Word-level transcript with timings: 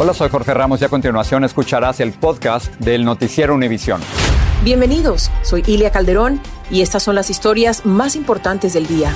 Hola, 0.00 0.14
soy 0.14 0.28
Jorge 0.28 0.54
Ramos 0.54 0.80
y 0.80 0.84
a 0.84 0.88
continuación 0.88 1.42
escucharás 1.42 1.98
el 1.98 2.12
podcast 2.12 2.72
del 2.76 3.04
Noticiero 3.04 3.52
Univisión. 3.52 4.00
Bienvenidos, 4.62 5.28
soy 5.42 5.64
Ilia 5.66 5.90
Calderón 5.90 6.40
y 6.70 6.82
estas 6.82 7.02
son 7.02 7.16
las 7.16 7.30
historias 7.30 7.84
más 7.84 8.14
importantes 8.14 8.74
del 8.74 8.86
día. 8.86 9.12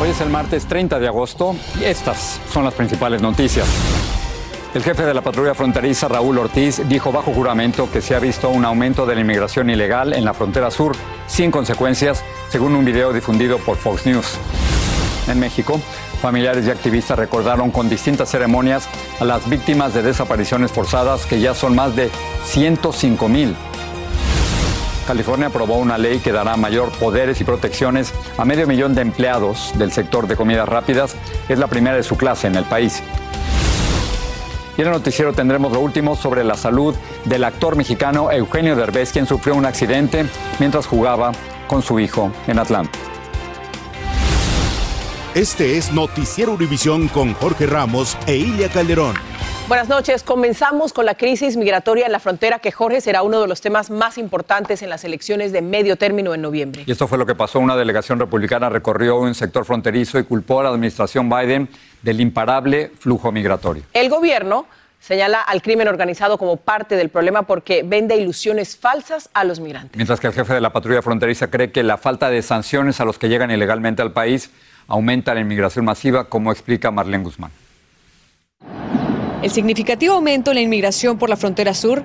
Hoy 0.00 0.08
es 0.08 0.20
el 0.22 0.30
martes 0.30 0.64
30 0.64 0.98
de 0.98 1.08
agosto 1.08 1.54
y 1.78 1.84
estas 1.84 2.40
son 2.50 2.64
las 2.64 2.72
principales 2.72 3.20
noticias. 3.20 3.68
El 4.72 4.82
jefe 4.82 5.04
de 5.04 5.12
la 5.12 5.20
patrulla 5.20 5.52
fronteriza, 5.52 6.08
Raúl 6.08 6.38
Ortiz, 6.38 6.80
dijo 6.88 7.12
bajo 7.12 7.34
juramento 7.34 7.90
que 7.92 8.00
se 8.00 8.14
ha 8.14 8.18
visto 8.18 8.48
un 8.48 8.64
aumento 8.64 9.04
de 9.04 9.14
la 9.14 9.20
inmigración 9.20 9.68
ilegal 9.68 10.14
en 10.14 10.24
la 10.24 10.32
frontera 10.32 10.70
sur 10.70 10.96
sin 11.26 11.50
consecuencias, 11.50 12.24
según 12.48 12.76
un 12.76 12.86
video 12.86 13.12
difundido 13.12 13.58
por 13.58 13.76
Fox 13.76 14.06
News. 14.06 14.38
En 15.28 15.38
México, 15.38 15.80
familiares 16.20 16.66
y 16.66 16.70
activistas 16.70 17.18
recordaron 17.18 17.70
con 17.70 17.88
distintas 17.88 18.30
ceremonias 18.30 18.88
a 19.20 19.24
las 19.24 19.48
víctimas 19.48 19.94
de 19.94 20.02
desapariciones 20.02 20.72
forzadas, 20.72 21.26
que 21.26 21.40
ya 21.40 21.54
son 21.54 21.74
más 21.74 21.94
de 21.96 22.10
105 22.44 23.28
mil. 23.28 23.56
California 25.06 25.48
aprobó 25.48 25.76
una 25.76 25.98
ley 25.98 26.18
que 26.18 26.32
dará 26.32 26.56
mayor 26.56 26.90
poderes 26.92 27.40
y 27.40 27.44
protecciones 27.44 28.12
a 28.38 28.44
medio 28.44 28.66
millón 28.66 28.94
de 28.94 29.02
empleados 29.02 29.72
del 29.78 29.92
sector 29.92 30.26
de 30.26 30.36
comidas 30.36 30.68
rápidas. 30.68 31.14
Es 31.48 31.58
la 31.58 31.66
primera 31.66 31.96
de 31.96 32.02
su 32.02 32.16
clase 32.16 32.46
en 32.46 32.56
el 32.56 32.64
país. 32.64 33.02
Y 34.76 34.80
en 34.80 34.88
el 34.88 34.92
noticiero 34.92 35.32
tendremos 35.32 35.72
lo 35.72 35.80
último 35.80 36.16
sobre 36.16 36.42
la 36.42 36.56
salud 36.56 36.94
del 37.24 37.44
actor 37.44 37.76
mexicano 37.76 38.32
Eugenio 38.32 38.74
Derbez, 38.74 39.12
quien 39.12 39.26
sufrió 39.26 39.54
un 39.54 39.66
accidente 39.66 40.26
mientras 40.58 40.86
jugaba 40.86 41.32
con 41.68 41.82
su 41.82 42.00
hijo 42.00 42.32
en 42.48 42.58
Atlanta. 42.58 43.03
Este 45.34 45.76
es 45.76 45.90
Noticiero 45.90 46.52
Univisión 46.52 47.08
con 47.08 47.34
Jorge 47.34 47.66
Ramos 47.66 48.16
e 48.28 48.36
Ilia 48.36 48.68
Calderón. 48.68 49.16
Buenas 49.66 49.88
noches. 49.88 50.22
Comenzamos 50.22 50.92
con 50.92 51.06
la 51.06 51.16
crisis 51.16 51.56
migratoria 51.56 52.06
en 52.06 52.12
la 52.12 52.20
frontera, 52.20 52.60
que 52.60 52.70
Jorge 52.70 53.00
será 53.00 53.22
uno 53.22 53.40
de 53.40 53.48
los 53.48 53.60
temas 53.60 53.90
más 53.90 54.16
importantes 54.16 54.80
en 54.82 54.90
las 54.90 55.02
elecciones 55.02 55.50
de 55.50 55.60
medio 55.60 55.96
término 55.96 56.34
en 56.34 56.42
noviembre. 56.42 56.84
Y 56.86 56.92
esto 56.92 57.08
fue 57.08 57.18
lo 57.18 57.26
que 57.26 57.34
pasó. 57.34 57.58
Una 57.58 57.74
delegación 57.74 58.20
republicana 58.20 58.68
recorrió 58.68 59.18
un 59.18 59.34
sector 59.34 59.64
fronterizo 59.64 60.20
y 60.20 60.22
culpó 60.22 60.60
a 60.60 60.62
la 60.62 60.68
administración 60.68 61.28
Biden 61.28 61.68
del 62.02 62.20
imparable 62.20 62.92
flujo 63.00 63.32
migratorio. 63.32 63.82
El 63.92 64.10
gobierno 64.10 64.66
señala 65.00 65.40
al 65.40 65.62
crimen 65.62 65.88
organizado 65.88 66.38
como 66.38 66.58
parte 66.58 66.94
del 66.94 67.08
problema 67.08 67.42
porque 67.42 67.82
vende 67.82 68.14
ilusiones 68.14 68.76
falsas 68.76 69.30
a 69.34 69.42
los 69.42 69.58
migrantes. 69.58 69.96
Mientras 69.96 70.20
que 70.20 70.28
el 70.28 70.32
jefe 70.32 70.54
de 70.54 70.60
la 70.60 70.72
patrulla 70.72 71.02
fronteriza 71.02 71.50
cree 71.50 71.72
que 71.72 71.82
la 71.82 71.98
falta 71.98 72.30
de 72.30 72.40
sanciones 72.40 73.00
a 73.00 73.04
los 73.04 73.18
que 73.18 73.28
llegan 73.28 73.50
ilegalmente 73.50 74.00
al 74.00 74.12
país 74.12 74.52
aumenta 74.88 75.34
la 75.34 75.40
inmigración 75.40 75.84
masiva, 75.84 76.28
como 76.28 76.52
explica 76.52 76.90
Marlene 76.90 77.24
Guzmán. 77.24 77.50
El 79.42 79.50
significativo 79.50 80.14
aumento 80.14 80.50
en 80.50 80.54
la 80.54 80.60
inmigración 80.62 81.18
por 81.18 81.28
la 81.28 81.36
frontera 81.36 81.74
sur 81.74 82.02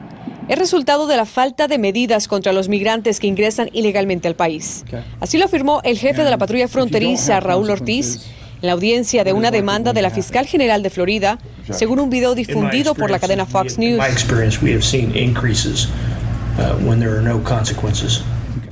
es 0.50 0.58
resultado 0.58 1.08
de 1.08 1.16
la 1.16 1.26
falta 1.26 1.68
de 1.68 1.78
medidas 1.78 2.28
contra 2.28 2.52
los 2.52 2.68
migrantes 2.70 3.20
que 3.20 3.28
ingresan 3.28 3.70
ilegalmente 3.72 4.28
al 4.28 4.36
país. 4.36 4.84
Así 5.20 5.38
lo 5.38 5.46
afirmó 5.46 5.80
el 5.84 5.98
jefe 5.98 6.24
de 6.24 6.30
la 6.32 6.38
patrulla 6.38 6.68
fronteriza, 6.68 7.40
Raúl 7.40 7.70
Ortiz, 7.70 8.26
en 8.62 8.68
la 8.68 8.74
audiencia 8.74 9.24
de 9.24 9.32
una 9.32 9.52
demanda 9.52 9.94
de 9.94 10.02
la 10.02 10.10
fiscal 10.10 10.48
general 10.48 10.84
de 10.84 10.90
Florida, 10.90 11.38
según 11.70 12.00
un 12.00 12.10
video 12.10 12.36
difundido 12.36 12.96
por 12.96 13.12
la 13.12 13.20
cadena 13.20 13.46
Fox 13.46 13.78
News. 13.78 14.00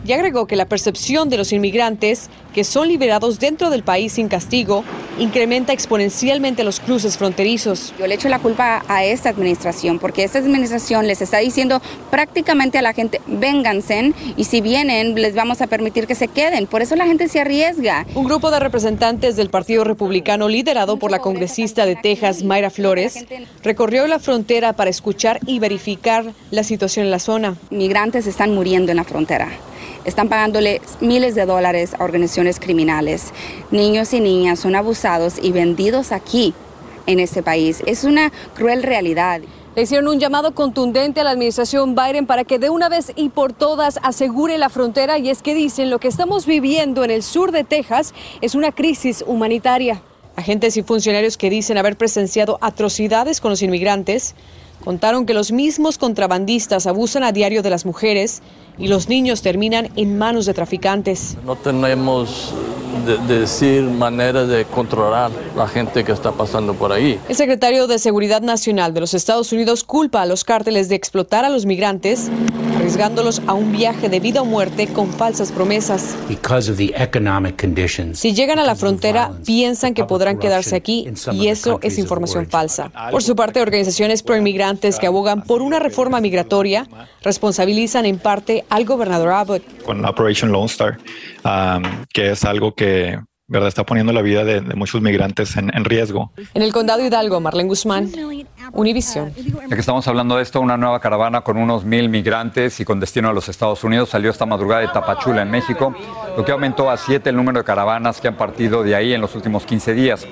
Y 0.07 0.13
agregó 0.13 0.47
que 0.47 0.55
la 0.55 0.69
percepción 0.69 1.27
de 1.27 1.35
los 1.35 1.51
inmigrantes 1.51 2.29
que 2.53 2.63
son 2.63 2.87
liberados 2.87 3.39
dentro 3.39 3.69
del 3.69 3.83
país 3.83 4.13
sin 4.13 4.29
castigo 4.29 4.85
incrementa 5.19 5.73
exponencialmente 5.73 6.63
los 6.63 6.79
cruces 6.79 7.17
fronterizos. 7.17 7.93
Yo 7.99 8.07
le 8.07 8.15
echo 8.15 8.29
la 8.29 8.39
culpa 8.39 8.85
a 8.87 9.03
esta 9.03 9.27
administración 9.27 9.99
porque 9.99 10.23
esta 10.23 10.39
administración 10.39 11.07
les 11.07 11.21
está 11.21 11.39
diciendo 11.39 11.81
prácticamente 12.09 12.77
a 12.77 12.81
la 12.81 12.93
gente, 12.93 13.19
vénganse 13.27 14.13
y 14.37 14.45
si 14.45 14.61
vienen 14.61 15.13
les 15.15 15.35
vamos 15.35 15.61
a 15.61 15.67
permitir 15.67 16.07
que 16.07 16.15
se 16.15 16.29
queden. 16.29 16.67
Por 16.67 16.81
eso 16.81 16.95
la 16.95 17.05
gente 17.05 17.27
se 17.27 17.41
arriesga. 17.41 18.05
Un 18.15 18.23
grupo 18.23 18.49
de 18.49 18.61
representantes 18.61 19.35
del 19.35 19.49
Partido 19.49 19.83
Republicano 19.83 20.47
liderado 20.47 20.95
por 20.95 21.11
la 21.11 21.19
congresista 21.19 21.85
de 21.85 21.97
Texas, 21.97 22.43
Mayra 22.43 22.69
Flores, 22.69 23.25
recorrió 23.61 24.07
la 24.07 24.19
frontera 24.19 24.71
para 24.71 24.89
escuchar 24.89 25.41
y 25.45 25.59
verificar 25.59 26.31
la 26.49 26.63
situación 26.63 27.03
en 27.03 27.11
la 27.11 27.19
zona. 27.19 27.57
Migrantes 27.71 28.25
están 28.25 28.55
muriendo 28.55 28.91
en 28.91 28.95
la 28.95 29.03
frontera 29.03 29.49
están 30.07 30.29
pagándole 30.29 30.81
miles 31.01 31.35
de 31.35 31.45
dólares 31.45 31.93
a 31.99 32.03
organizaciones 32.03 32.59
criminales. 32.59 33.33
Niños 33.69 34.13
y 34.13 34.21
niñas 34.21 34.59
son 34.59 34.75
abusados 34.75 35.35
y 35.39 35.51
vendidos 35.51 36.11
aquí, 36.11 36.55
en 37.05 37.19
este 37.19 37.43
país. 37.43 37.83
Es 37.85 38.03
una 38.03 38.31
cruel 38.55 38.83
realidad. 38.83 39.41
Le 39.75 39.81
hicieron 39.83 40.07
un 40.07 40.19
llamado 40.19 40.55
contundente 40.55 41.21
a 41.21 41.23
la 41.23 41.31
administración 41.31 41.93
Biden 41.93 42.25
para 42.25 42.45
que 42.45 42.57
de 42.57 42.69
una 42.69 42.89
vez 42.89 43.11
y 43.15 43.29
por 43.29 43.53
todas 43.53 43.99
asegure 44.01 44.57
la 44.57 44.69
frontera 44.69 45.19
y 45.19 45.29
es 45.29 45.41
que 45.41 45.53
dicen 45.53 45.89
lo 45.89 45.99
que 45.99 46.07
estamos 46.07 46.45
viviendo 46.45 47.03
en 47.03 47.11
el 47.11 47.21
sur 47.21 47.51
de 47.51 47.63
Texas 47.63 48.13
es 48.41 48.55
una 48.55 48.71
crisis 48.71 49.23
humanitaria. 49.27 50.01
Agentes 50.35 50.77
y 50.77 50.83
funcionarios 50.83 51.37
que 51.37 51.49
dicen 51.49 51.77
haber 51.77 51.97
presenciado 51.97 52.57
atrocidades 52.61 53.41
con 53.41 53.51
los 53.51 53.61
inmigrantes 53.61 54.35
contaron 54.87 55.25
que 55.25 55.33
los 55.33 55.51
mismos 55.51 55.97
contrabandistas 55.97 56.87
abusan 56.87 57.25
a 57.25 57.33
diario 57.33 57.61
de 57.61 57.69
las 57.69 57.85
mujeres 57.85 58.41
y 58.77 58.87
los 58.87 59.09
niños 59.09 59.41
terminan 59.41 59.89
en 59.97 60.17
manos 60.17 60.45
de 60.45 60.53
traficantes. 60.53 61.35
No 61.45 61.57
tenemos 61.57 62.53
de, 63.05 63.39
decir 63.39 63.83
manera 63.83 64.45
de 64.45 64.63
controlar 64.63 65.29
la 65.57 65.67
gente 65.67 66.05
que 66.05 66.13
está 66.13 66.31
pasando 66.31 66.73
por 66.73 66.93
ahí. 66.93 67.19
El 67.27 67.35
secretario 67.35 67.87
de 67.87 67.99
Seguridad 67.99 68.41
Nacional 68.41 68.93
de 68.93 69.01
los 69.01 69.13
Estados 69.13 69.51
Unidos 69.51 69.83
culpa 69.83 70.21
a 70.21 70.25
los 70.25 70.45
cárteles 70.45 70.87
de 70.87 70.95
explotar 70.95 71.43
a 71.43 71.49
los 71.49 71.65
migrantes, 71.65 72.31
arriesgándolos 72.87 73.41
a 73.47 73.53
un 73.53 73.73
viaje 73.73 74.07
de 74.07 74.21
vida 74.21 74.41
o 74.41 74.45
muerte 74.45 74.87
con 74.87 75.11
falsas 75.11 75.51
promesas. 75.51 76.15
Si 78.13 78.33
llegan 78.33 78.59
a 78.59 78.63
la 78.63 78.75
frontera, 78.75 79.33
piensan 79.45 79.93
que 79.93 80.05
podrán 80.05 80.39
quedarse 80.39 80.77
aquí 80.77 81.05
y 81.33 81.47
eso 81.47 81.79
es 81.83 81.97
información 81.97 82.47
falsa. 82.47 82.89
Por 83.11 83.21
su 83.21 83.35
parte, 83.35 83.61
organizaciones 83.61 84.23
proinmigrantes 84.23 84.99
que 84.99 85.07
abogan 85.07 85.43
por 85.43 85.61
una 85.61 85.79
reforma 85.79 86.21
migratoria 86.21 86.87
responsabilizan 87.23 88.05
en 88.05 88.19
parte 88.19 88.63
al 88.69 88.85
gobernador 88.85 89.31
Abbott. 89.33 89.63
Con 89.83 90.05
Operation 90.05 90.53
Lone 90.53 90.67
Star, 90.67 90.97
um, 91.43 91.83
que 92.13 92.31
es 92.31 92.45
algo 92.45 92.73
que 92.73 93.19
¿verdad? 93.47 93.67
está 93.67 93.85
poniendo 93.85 94.13
la 94.13 94.21
vida 94.21 94.45
de, 94.45 94.61
muchos 94.75 95.01
migrantes 95.01 95.57
en, 95.57 95.83
riesgo. 95.83 96.31
En 96.53 96.61
el 96.61 96.71
condado 96.71 97.05
Hidalgo, 97.05 97.41
Marlene 97.41 97.67
Guzmán, 97.67 98.11
Univisión. 98.71 99.33
Ya 99.35 99.75
que 99.75 99.79
estamos 99.79 100.07
hablando 100.07 100.37
de 100.37 100.43
esto, 100.43 100.61
una 100.61 100.77
nueva 100.77 100.99
caravana 100.99 101.41
con 101.41 101.57
unos 101.57 101.83
mil 101.85 102.09
migrantes 102.09 102.79
y 102.79 102.85
con 102.85 102.99
destino 102.99 103.29
a 103.29 103.33
los 103.33 103.49
Estados 103.49 103.83
Unidos 103.83 104.09
salió 104.09 104.31
esta 104.31 104.45
madrugada 104.45 104.81
de 104.81 104.87
Tapachula, 104.89 105.41
en 105.41 105.51
México, 105.51 105.95
lo 106.35 106.45
que 106.45 106.51
aumentó 106.51 106.89
a 106.89 106.97
siete 106.97 107.29
el 107.29 107.35
número 107.35 107.59
de 107.59 107.65
caravanas 107.65 108.19
que 108.21 108.27
han 108.27 108.35
partido 108.35 108.83
de 108.83 108.95
ahí 108.95 109.13
en 109.13 109.21
los 109.21 109.35
últimos 109.35 109.65
15 109.65 109.93
días. 109.93 110.25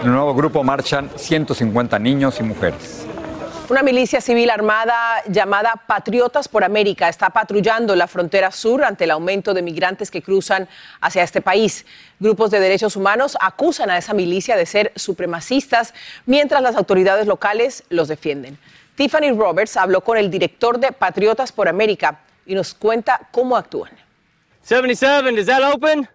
En 0.00 0.06
el 0.06 0.12
nuevo 0.12 0.34
grupo 0.34 0.64
marchan 0.64 1.10
150 1.16 1.98
niños 1.98 2.40
y 2.40 2.42
mujeres. 2.42 3.06
Una 3.72 3.82
milicia 3.82 4.20
civil 4.20 4.50
armada 4.50 5.22
llamada 5.26 5.82
Patriotas 5.86 6.46
por 6.46 6.62
América 6.62 7.08
está 7.08 7.30
patrullando 7.30 7.96
la 7.96 8.06
frontera 8.06 8.50
sur 8.50 8.84
ante 8.84 9.04
el 9.04 9.10
aumento 9.10 9.54
de 9.54 9.62
migrantes 9.62 10.10
que 10.10 10.20
cruzan 10.20 10.68
hacia 11.00 11.22
este 11.22 11.40
país. 11.40 11.86
Grupos 12.20 12.50
de 12.50 12.60
derechos 12.60 12.96
humanos 12.96 13.34
acusan 13.40 13.88
a 13.88 13.96
esa 13.96 14.12
milicia 14.12 14.58
de 14.58 14.66
ser 14.66 14.92
supremacistas, 14.94 15.94
mientras 16.26 16.60
las 16.60 16.76
autoridades 16.76 17.26
locales 17.26 17.84
los 17.88 18.08
defienden. 18.08 18.58
Tiffany 18.94 19.30
Roberts 19.30 19.78
habló 19.78 20.02
con 20.02 20.18
el 20.18 20.30
director 20.30 20.78
de 20.78 20.92
Patriotas 20.92 21.50
por 21.50 21.66
América 21.66 22.20
y 22.44 22.54
nos 22.54 22.74
cuenta 22.74 23.26
cómo 23.30 23.56
actúan. 23.56 23.92
77, 24.64 25.40
is 25.40 25.46
that 25.46 25.62
open? 25.62 26.06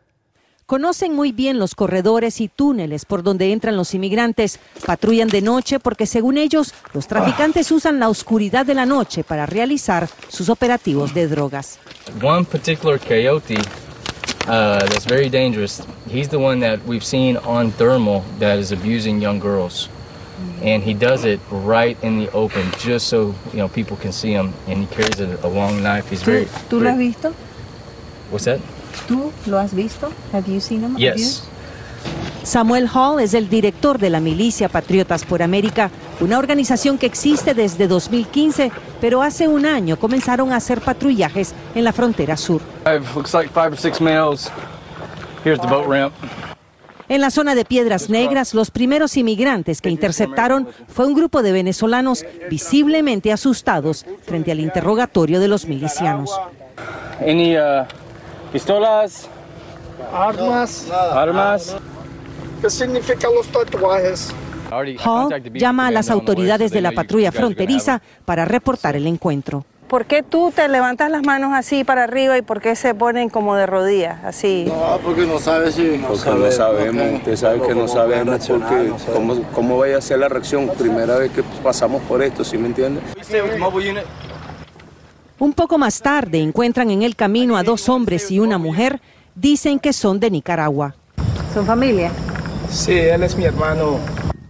Conocen 0.68 1.14
muy 1.14 1.32
bien 1.32 1.60
los 1.60 1.76
corredores 1.76 2.42
y 2.42 2.50
túneles 2.50 3.06
por 3.06 3.24
donde 3.24 3.54
entran 3.54 3.78
los 3.78 3.94
inmigrantes. 3.94 4.60
Patrullan 4.86 5.30
de 5.30 5.42
noche 5.42 5.80
porque, 5.80 6.06
según 6.06 6.38
ellos, 6.38 6.74
los 6.94 7.08
traficantes 7.08 7.72
usan 7.72 8.02
la 8.02 8.10
oscuridad 8.10 8.66
de 8.66 8.74
la 8.74 8.86
noche 8.86 9.24
para 9.24 9.46
realizar 9.46 10.10
sus 10.28 10.50
operativos 10.50 11.14
de 11.14 11.30
drogas. 11.30 11.80
One 12.22 12.44
particular 12.44 13.00
coyote 13.00 13.56
uh, 13.56 14.80
that's 14.90 15.06
very 15.06 15.30
dangerous. 15.30 15.82
He's 16.06 16.28
the 16.28 16.36
one 16.36 16.60
that 16.60 16.80
we've 16.86 17.06
seen 17.06 17.38
on 17.46 17.72
thermal 17.72 18.26
that 18.40 18.60
is 18.60 18.74
abusing 18.74 19.22
young 19.22 19.40
girls. 19.40 19.90
and 20.62 20.84
he 20.84 20.94
does 20.94 21.24
it 21.24 21.40
right 21.50 21.98
in 22.04 22.20
the 22.20 22.30
open, 22.32 22.70
just 22.78 23.08
so 23.08 23.34
you 23.54 23.60
know 23.60 23.70
people 23.70 23.96
can 23.96 24.12
see 24.12 24.34
him. 24.34 24.54
And 24.68 24.80
he 24.80 24.86
carries 24.88 25.20
a, 25.22 25.40
a 25.44 25.50
long 25.50 25.82
knife. 25.82 26.10
He's 26.10 26.24
very. 26.24 26.46
¿Tú 26.70 26.82
lo 26.82 26.90
has 26.90 26.98
visto? 26.98 27.34
What's 28.30 28.44
that? 28.46 28.60
¿Tú 29.08 29.32
lo 29.46 29.60
has 29.60 29.74
visto? 29.74 30.12
Have 30.34 30.52
you 30.52 30.60
seen 30.60 30.84
him? 30.84 30.96
Yes. 30.98 31.48
Samuel 32.48 32.88
Hall 32.88 33.20
es 33.20 33.34
el 33.34 33.50
director 33.50 34.00
de 34.00 34.10
la 34.10 34.22
milicia 34.22 34.70
Patriotas 34.70 35.26
por 35.26 35.44
América, 35.44 35.92
una 36.22 36.40
organización 36.40 36.98
que 36.98 37.06
existe 37.06 37.54
desde 37.54 37.90
2015, 37.90 38.72
pero 39.02 39.22
hace 39.22 39.50
un 39.50 39.66
año 39.66 40.00
comenzaron 40.00 40.54
a 40.54 40.56
hacer 40.56 40.80
patrullajes 40.80 41.54
en 41.76 41.84
la 41.84 41.92
frontera 41.92 42.38
sur. 42.38 42.62
En 47.10 47.22
la 47.22 47.32
zona 47.32 47.56
de 47.56 47.66
Piedras 47.66 48.10
Negras, 48.10 48.54
los 48.54 48.72
primeros 48.72 49.18
inmigrantes 49.18 49.82
que 49.82 49.90
interceptaron 49.90 50.70
fue 50.88 51.06
un 51.06 51.16
grupo 51.16 51.42
de 51.42 51.52
venezolanos 51.52 52.26
visiblemente 52.50 53.34
asustados 53.34 54.06
frente 54.26 54.54
al 54.54 54.62
interrogatorio 54.62 55.42
de 55.42 55.50
los 55.50 55.66
milicianos. 55.66 56.32
Any 57.20 57.58
uh, 57.58 57.86
pistolas? 58.52 59.28
Armas. 60.14 60.88
Armas. 60.92 61.76
¿Qué 62.62 62.70
significan 62.70 63.34
los 63.36 63.48
tatuajes? 63.48 64.34
Hall 64.72 65.42
llama 65.54 65.88
a 65.88 65.92
las 65.92 66.10
autoridades 66.10 66.72
de 66.72 66.82
la 66.82 66.92
patrulla 66.92 67.32
fronteriza 67.32 68.02
para 68.26 68.46
reportar 68.46 68.96
el 68.96 69.08
encuentro. 69.08 69.66
¿Por 69.88 70.06
qué 70.06 70.22
tú 70.22 70.52
te 70.54 70.68
levantas 70.68 71.10
las 71.10 71.24
manos 71.24 71.54
así 71.54 71.86
para 71.86 72.04
arriba 72.04 72.38
y 72.38 72.42
por 72.42 72.60
qué 72.60 72.76
se 72.76 72.94
ponen 72.94 73.30
como 73.30 73.56
de 73.56 73.66
rodillas, 73.66 74.22
así? 74.26 74.66
No, 74.68 75.00
porque 75.02 75.26
no 75.26 75.40
sabes 75.40 75.76
si... 75.76 76.04
Porque 76.06 76.30
no 76.30 76.52
sabemos, 76.52 77.14
usted 77.14 77.36
sabe 77.38 77.62
que 77.62 77.74
no 77.74 77.88
sabemos 77.88 78.46
porque 78.46 78.92
cómo, 79.14 79.42
cómo 79.54 79.78
vaya 79.78 80.00
a 80.00 80.02
ser 80.02 80.20
la 80.20 80.28
reacción. 80.28 80.68
Primera 80.78 81.18
vez 81.18 81.32
que 81.32 81.42
pasamos 81.64 82.02
por 82.02 82.22
esto, 82.22 82.44
¿sí 82.44 82.58
me 82.58 82.68
entiende? 82.68 83.00
Un 85.40 85.54
poco 85.54 85.78
más 85.78 86.02
tarde 86.02 86.40
encuentran 86.40 86.90
en 86.90 87.04
el 87.04 87.16
camino 87.16 87.58
a 87.58 87.64
dos 87.64 87.90
hombres 87.90 88.32
y 88.32 88.40
una 88.40 88.58
mujer. 88.58 89.00
Dicen 89.36 89.78
que 89.78 89.94
son 89.94 90.20
de 90.20 90.32
Nicaragua. 90.32 90.96
¿Son 91.54 91.64
familia? 91.64 92.12
Sí, 92.72 92.94
él 92.94 93.22
es 93.22 93.38
mi 93.38 93.44
hermano. 93.44 94.00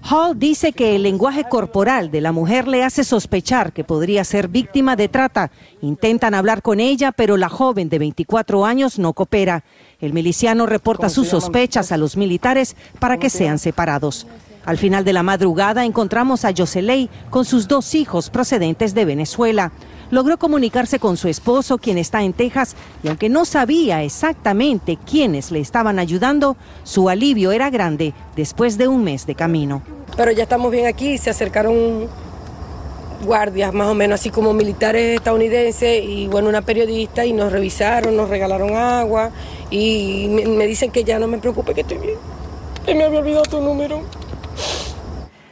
Hall 0.09 0.39
dice 0.39 0.71
que 0.71 0.95
el 0.95 1.03
lenguaje 1.03 1.43
corporal 1.43 2.09
de 2.09 2.21
la 2.21 2.31
mujer 2.31 2.69
le 2.69 2.85
hace 2.85 3.03
sospechar 3.03 3.73
que 3.73 3.83
podría 3.83 4.23
ser 4.23 4.47
víctima 4.47 4.95
de 4.95 5.09
trata. 5.09 5.51
Intentan 5.81 6.33
hablar 6.33 6.61
con 6.61 6.79
ella, 6.79 7.11
pero 7.11 7.35
la 7.35 7.49
joven 7.49 7.89
de 7.89 7.99
24 7.99 8.65
años 8.65 8.97
no 8.97 9.11
coopera. 9.11 9.65
El 9.99 10.13
miliciano 10.13 10.65
reporta 10.65 11.09
sus 11.09 11.27
sospechas 11.27 11.91
a 11.91 11.97
los 11.97 12.15
militares 12.15 12.77
para 12.99 13.17
que 13.17 13.29
sean 13.29 13.59
separados. 13.59 14.25
Al 14.63 14.77
final 14.77 15.03
de 15.03 15.13
la 15.13 15.23
madrugada 15.23 15.83
encontramos 15.83 16.45
a 16.45 16.53
Jocelyn 16.55 17.09
con 17.29 17.43
sus 17.43 17.67
dos 17.67 17.93
hijos 17.93 18.29
procedentes 18.29 18.93
de 18.93 19.03
Venezuela. 19.03 19.73
Logró 20.09 20.37
comunicarse 20.37 20.99
con 20.99 21.17
su 21.17 21.27
esposo, 21.27 21.77
quien 21.77 21.97
está 21.97 22.23
en 22.23 22.33
Texas, 22.33 22.75
y 23.03 23.09
aunque 23.09 23.29
no 23.29 23.45
sabía 23.45 24.03
exactamente 24.03 24.97
quiénes 24.97 25.51
le 25.51 25.59
estaban 25.59 25.99
ayudando, 25.99 26.55
su 26.83 27.09
alivio 27.09 27.51
era 27.51 27.69
grande 27.69 28.13
después 28.35 28.77
de 28.77 28.87
un 28.87 29.03
mes 29.03 29.25
de 29.25 29.35
camino. 29.35 29.81
Pero 30.15 30.31
ya 30.31 30.43
estamos 30.43 30.71
bien 30.71 30.87
aquí, 30.87 31.17
se 31.17 31.29
acercaron 31.29 32.07
guardias, 33.23 33.73
más 33.73 33.87
o 33.87 33.93
menos 33.93 34.19
así 34.19 34.29
como 34.29 34.53
militares 34.53 35.17
estadounidenses 35.17 36.03
y 36.03 36.27
bueno, 36.27 36.49
una 36.49 36.61
periodista 36.61 37.25
y 37.25 37.33
nos 37.33 37.51
revisaron, 37.51 38.15
nos 38.15 38.29
regalaron 38.29 38.75
agua 38.75 39.31
y 39.69 40.27
me, 40.29 40.67
dicen 40.67 40.91
que 40.91 41.03
ya 41.03 41.19
no 41.19 41.27
me 41.27 41.37
preocupe, 41.37 41.73
que 41.73 41.81
estoy 41.81 41.97
bien. 41.97 42.15
Que 42.85 42.95
me 42.95 43.03
había 43.03 43.19
olvidado 43.19 43.43
tu 43.43 43.59
número. 43.59 44.01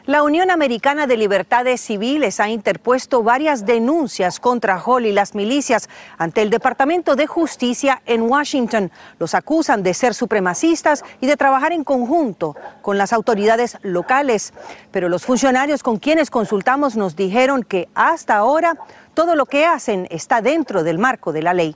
La 0.06 0.22
Unión 0.22 0.52
Americana 0.52 1.08
de 1.08 1.18
Libertades 1.18 1.82
Civiles 1.82 2.40
ha 2.40 2.48
interpuesto 2.48 3.24
varias 3.24 3.66
denuncias 3.66 4.40
contra 4.40 4.80
Hall 4.80 5.08
y 5.08 5.12
las 5.12 5.34
milicias 5.34 5.90
ante 6.20 6.44
el 6.44 6.52
Departamento 6.52 7.16
de 7.16 7.26
Justicia 7.26 8.04
en 8.06 8.22
Washington. 8.22 8.92
Los 9.18 9.34
acusan 9.34 9.82
de 9.82 9.96
ser 9.96 10.14
supremacistas 10.14 11.04
y 11.22 11.26
de 11.26 11.38
trabajar 11.38 11.74
en 11.74 11.84
conjunto 11.84 12.56
con 12.84 13.00
las 13.00 13.14
autoridades 13.14 13.80
locales. 13.82 14.54
Pero 14.92 15.10
los 15.10 15.26
funcionarios 15.26 15.82
con 15.82 15.98
quienes 15.98 16.30
consultamos 16.30 16.96
nos 16.96 17.16
dijeron 17.16 17.64
que 17.64 17.90
hasta 17.96 18.36
ahora 18.36 18.78
todo 19.16 19.34
lo 19.36 19.48
que 19.48 19.66
hacen 19.66 20.08
está 20.12 20.40
dentro 20.40 20.84
del 20.84 21.00
marco 21.00 21.34
de 21.34 21.42
la 21.42 21.56
ley. 21.56 21.76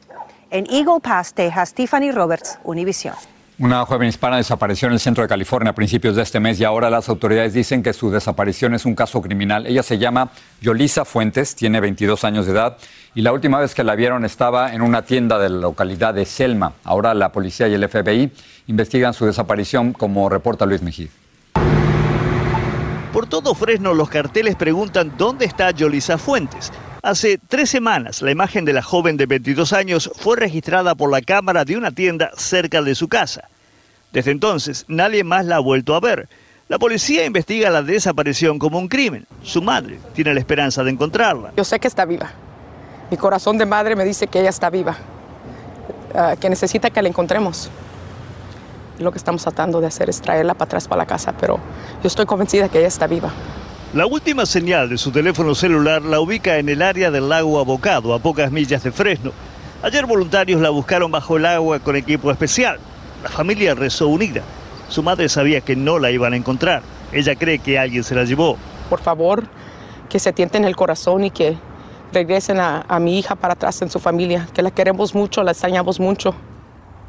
En 0.52 0.68
Eagle 0.68 1.00
Pass, 1.02 1.34
Texas, 1.34 1.74
Tiffany 1.74 2.12
Roberts, 2.12 2.60
Univision. 2.64 3.16
Una 3.60 3.86
joven 3.86 4.08
hispana 4.08 4.38
desapareció 4.38 4.88
en 4.88 4.94
el 4.94 5.02
centro 5.02 5.22
de 5.22 5.28
California 5.28 5.72
a 5.72 5.76
principios 5.76 6.16
de 6.16 6.22
este 6.22 6.40
mes 6.40 6.62
y 6.62 6.64
ahora 6.64 6.90
las 6.90 7.10
autoridades 7.10 7.54
dicen 7.54 7.84
que 7.84 7.92
su 7.92 8.10
desaparición 8.10 8.74
es 8.74 8.86
un 8.86 8.96
caso 8.96 9.22
criminal. 9.22 9.68
Ella 9.68 9.84
se 9.84 9.98
llama 9.98 10.30
Yolisa 10.62 11.04
Fuentes, 11.04 11.56
tiene 11.56 11.82
22 11.82 12.24
años 12.24 12.46
de 12.46 12.54
edad 12.54 12.78
y 13.16 13.22
la 13.22 13.34
última 13.34 13.60
vez 13.60 13.76
que 13.76 13.84
la 13.84 13.96
vieron 13.96 14.24
estaba 14.24 14.74
en 14.74 14.82
una 14.82 15.02
tienda 15.02 15.38
de 15.40 15.50
la 15.50 15.58
localidad 15.58 16.14
de 16.14 16.26
Selma. 16.26 16.72
Ahora 16.86 17.14
la 17.14 17.34
policía 17.34 17.68
y 17.68 17.74
el 17.74 17.90
FBI 17.90 18.32
investigan 18.68 19.14
su 19.14 19.26
desaparición 19.26 19.92
como 19.92 20.30
reporta 20.30 20.66
Luis 20.66 20.82
Mejía. 20.82 21.10
Por 23.12 23.28
todo 23.28 23.54
Fresno 23.56 23.94
los 23.94 24.10
carteles 24.10 24.56
preguntan 24.56 25.12
dónde 25.18 25.44
está 25.44 25.72
Yolisa 25.72 26.18
Fuentes. 26.18 26.72
Hace 27.02 27.38
tres 27.38 27.70
semanas 27.70 28.22
la 28.22 28.32
imagen 28.32 28.66
de 28.66 28.74
la 28.74 28.82
joven 28.82 29.16
de 29.16 29.26
22 29.26 29.72
años 29.72 30.12
fue 30.18 30.36
registrada 30.36 30.96
por 30.96 31.10
la 31.10 31.22
cámara 31.22 31.64
de 31.64 31.78
una 31.78 31.92
tienda 31.92 32.32
cerca 32.36 32.82
de 32.82 32.94
su 32.94 33.08
casa. 33.08 33.48
Desde 34.12 34.32
entonces 34.32 34.84
nadie 34.90 35.24
más 35.24 35.46
la 35.46 35.58
ha 35.58 35.60
vuelto 35.60 35.96
a 35.96 36.02
ver. 36.02 36.28
La 36.68 36.78
policía 36.78 37.26
investiga 37.26 37.70
la 37.70 37.84
desaparición 37.84 38.60
como 38.60 38.78
un 38.78 38.90
crimen. 38.90 39.26
Su 39.44 39.62
madre 39.62 39.98
tiene 40.14 40.34
la 40.34 40.42
esperanza 40.42 40.84
de 40.84 40.92
encontrarla. 40.92 41.54
Yo 41.56 41.64
sé 41.64 41.80
que 41.80 41.88
está 41.88 42.04
viva. 42.04 42.32
Mi 43.10 43.16
corazón 43.16 43.58
de 43.58 43.66
madre 43.66 43.96
me 43.96 44.04
dice 44.04 44.28
que 44.28 44.42
ella 44.42 44.50
está 44.50 44.70
viva, 44.70 44.98
ah, 46.14 46.36
que 46.40 46.50
necesita 46.50 46.90
que 46.90 47.02
la 47.02 47.08
encontremos. 47.08 47.70
Lo 49.00 49.12
que 49.14 49.18
estamos 49.18 49.42
tratando 49.42 49.80
de 49.80 49.88
hacer 49.88 50.10
es 50.10 50.22
traerla 50.22 50.54
para 50.54 50.66
atrás 50.66 50.88
para 50.88 51.04
la 51.04 51.06
casa, 51.06 51.34
pero 51.40 51.60
yo 52.04 52.08
estoy 52.08 52.26
convencida 52.26 52.68
que 52.68 52.80
ella 52.80 52.90
está 52.90 53.08
viva. 53.08 53.32
La 53.92 54.06
última 54.06 54.46
señal 54.46 54.88
de 54.88 55.00
su 55.00 55.10
teléfono 55.10 55.56
celular 55.56 56.04
la 56.04 56.20
ubica 56.20 56.58
en 56.60 56.70
el 56.70 56.84
área 56.84 57.10
del 57.10 57.28
lago 57.28 57.60
Abocado, 57.60 58.14
a 58.14 58.20
pocas 58.20 58.52
millas 58.52 58.84
de 58.84 58.92
Fresno. 58.92 59.32
Ayer 59.82 60.06
voluntarios 60.06 60.62
la 60.62 60.70
buscaron 60.70 61.12
bajo 61.12 61.38
el 61.38 61.48
agua 61.48 61.80
con 61.80 61.96
equipo 61.96 62.30
especial. 62.30 62.78
La 63.24 63.30
familia 63.30 63.74
rezó 63.74 64.08
unida. 64.08 64.44
Su 64.90 65.02
madre 65.02 65.28
sabía 65.28 65.62
que 65.62 65.76
no 65.76 65.98
la 65.98 66.12
iban 66.12 66.34
a 66.34 66.36
encontrar. 66.36 66.84
Ella 67.12 67.36
cree 67.36 67.58
que 67.58 67.80
alguien 67.80 68.04
se 68.04 68.14
la 68.14 68.26
llevó. 68.26 68.58
Por 68.92 69.02
favor, 69.02 69.46
que 70.08 70.20
se 70.20 70.34
tienten 70.34 70.66
el 70.66 70.76
corazón 70.76 71.24
y 71.24 71.32
que 71.32 71.58
regresen 72.14 72.60
a, 72.60 72.86
mi 73.00 73.18
hija 73.18 73.34
para 73.34 73.54
atrás 73.54 73.82
en 73.82 73.90
su 73.90 74.00
familia, 74.00 74.48
que 74.54 74.62
la 74.62 74.70
queremos 74.70 75.16
mucho, 75.16 75.42
la 75.42 75.54
extrañamos 75.54 76.00
mucho. 76.00 76.36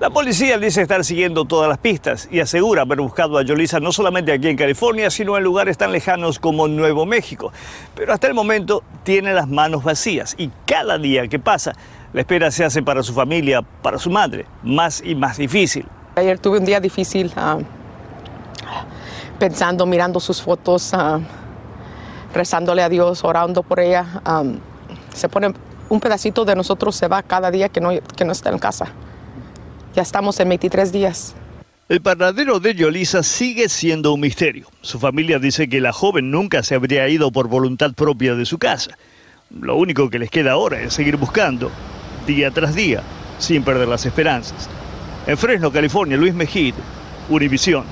La 0.00 0.09
policía 0.09 0.57
dice 0.57 0.80
estar 0.80 1.04
siguiendo 1.04 1.45
todas 1.45 1.69
las 1.69 1.76
pistas 1.76 2.26
y 2.33 2.40
asegura 2.40 2.83
haber 2.83 3.02
buscado 3.02 3.37
a 3.37 3.42
Yolisa 3.42 3.80
no 3.80 3.92
solamente 3.92 4.33
aquí 4.33 4.49
en 4.49 4.57
California, 4.57 5.11
sino 5.11 5.37
en 5.37 5.45
lugares 5.45 5.76
tan 5.76 5.92
lejanos 5.92 6.38
como 6.38 6.69
Nuevo 6.69 7.04
México. 7.04 7.52
Pero 7.95 8.14
hasta 8.14 8.26
el 8.26 8.33
momento 8.33 8.83
tiene 9.02 9.35
las 9.35 9.47
manos 9.47 9.85
vacías 9.85 10.35
y 10.38 10.50
cada 10.64 10.97
día 10.97 11.28
que 11.28 11.38
pasa, 11.38 11.75
la 12.14 12.23
espera 12.23 12.50
se 12.50 12.64
hace 12.64 12.83
para 12.83 13.02
su 13.02 13.12
familia, 13.12 13.61
para 13.61 13.99
su 13.99 14.09
madre, 14.09 14.47
más 14.62 15.02
y 15.04 15.14
más 15.14 15.37
difícil. 15.37 15.87
Ayer 16.16 16.38
tuve 16.38 16.57
un 16.57 16.64
día 16.64 16.80
difícil 16.80 17.30
ah, 17.37 17.59
pensando, 19.38 19.85
mirando 19.85 20.19
sus 20.19 20.40
fotos, 20.40 20.95
ah, 20.95 21.21
rezándole 22.33 22.83
a 22.83 22.88
Dios, 22.88 23.23
orando 23.23 23.62
por 23.62 23.80
ella. 23.80 24.07
Ah, 24.25 24.45
se 25.12 25.28
pone 25.28 25.52
un 25.90 26.00
pedacito 26.00 26.47
de 26.47 26.57
nosotros, 26.57 26.97
se 26.97 27.07
va 27.07 27.23
cada 27.23 27.50
día 27.50 27.69
que 27.69 27.83
no, 27.83 27.90
que 28.16 28.25
no 28.25 28.33
está 28.33 28.49
en 28.49 28.59
casa. 28.59 28.95
Ya 29.94 30.02
estamos 30.02 30.38
en 30.38 30.49
23 30.49 30.92
días. 30.92 31.35
El 31.88 32.00
paradero 32.00 32.61
de 32.61 32.75
Yolisa 32.75 33.25
sigue 33.25 33.68
siendo 33.68 34.14
un 34.14 34.20
misterio. 34.20 34.68
Su 34.80 35.00
familia 35.00 35.40
dice 35.40 35.68
que 35.68 35.80
la 35.80 35.92
joven 35.92 36.30
nunca 36.30 36.62
se 36.62 36.76
habría 36.76 37.09
ido 37.09 37.32
por 37.32 37.49
voluntad 37.49 37.92
propia 37.94 38.37
de 38.37 38.47
su 38.47 38.59
casa. 38.59 38.97
Lo 39.50 39.75
único 39.75 40.09
que 40.09 40.20
les 40.20 40.30
queda 40.30 40.52
ahora 40.52 40.80
es 40.80 40.94
seguir 40.94 41.16
buscando, 41.16 41.73
día 42.28 42.52
tras 42.52 42.76
día, 42.76 43.02
sin 43.40 43.64
perder 43.64 43.88
las 43.88 44.06
esperanzas. 44.06 44.70
En 45.26 45.37
Fresno, 45.37 45.73
California, 45.73 46.16
Luis 46.16 46.32
Mejid, 46.32 46.75
Univisión. 47.28 47.85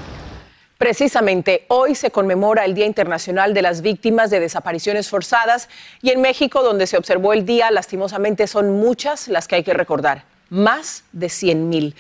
Precisamente 0.79 1.65
hoy 1.67 1.97
se 1.97 2.13
conmemora 2.13 2.65
el 2.65 2.75
Día 2.75 2.87
Internacional 2.87 3.53
de 3.53 3.63
las 3.63 3.83
Víctimas 3.83 4.31
de 4.31 4.39
Desapariciones 4.39 5.09
Forzadas 5.09 5.69
y 6.03 6.11
en 6.11 6.21
México, 6.21 6.63
donde 6.63 6.87
se 6.87 6.97
observó 6.97 7.33
el 7.33 7.45
día, 7.45 7.73
lastimosamente 7.73 8.47
son 8.47 8.79
muchas 8.79 9.27
las 9.27 9.49
que 9.49 9.57
hay 9.57 9.65
que 9.65 9.75
recordar, 9.75 10.23
más 10.51 11.05
de 11.13 11.29
100 11.29 11.69
mil. 11.69 11.95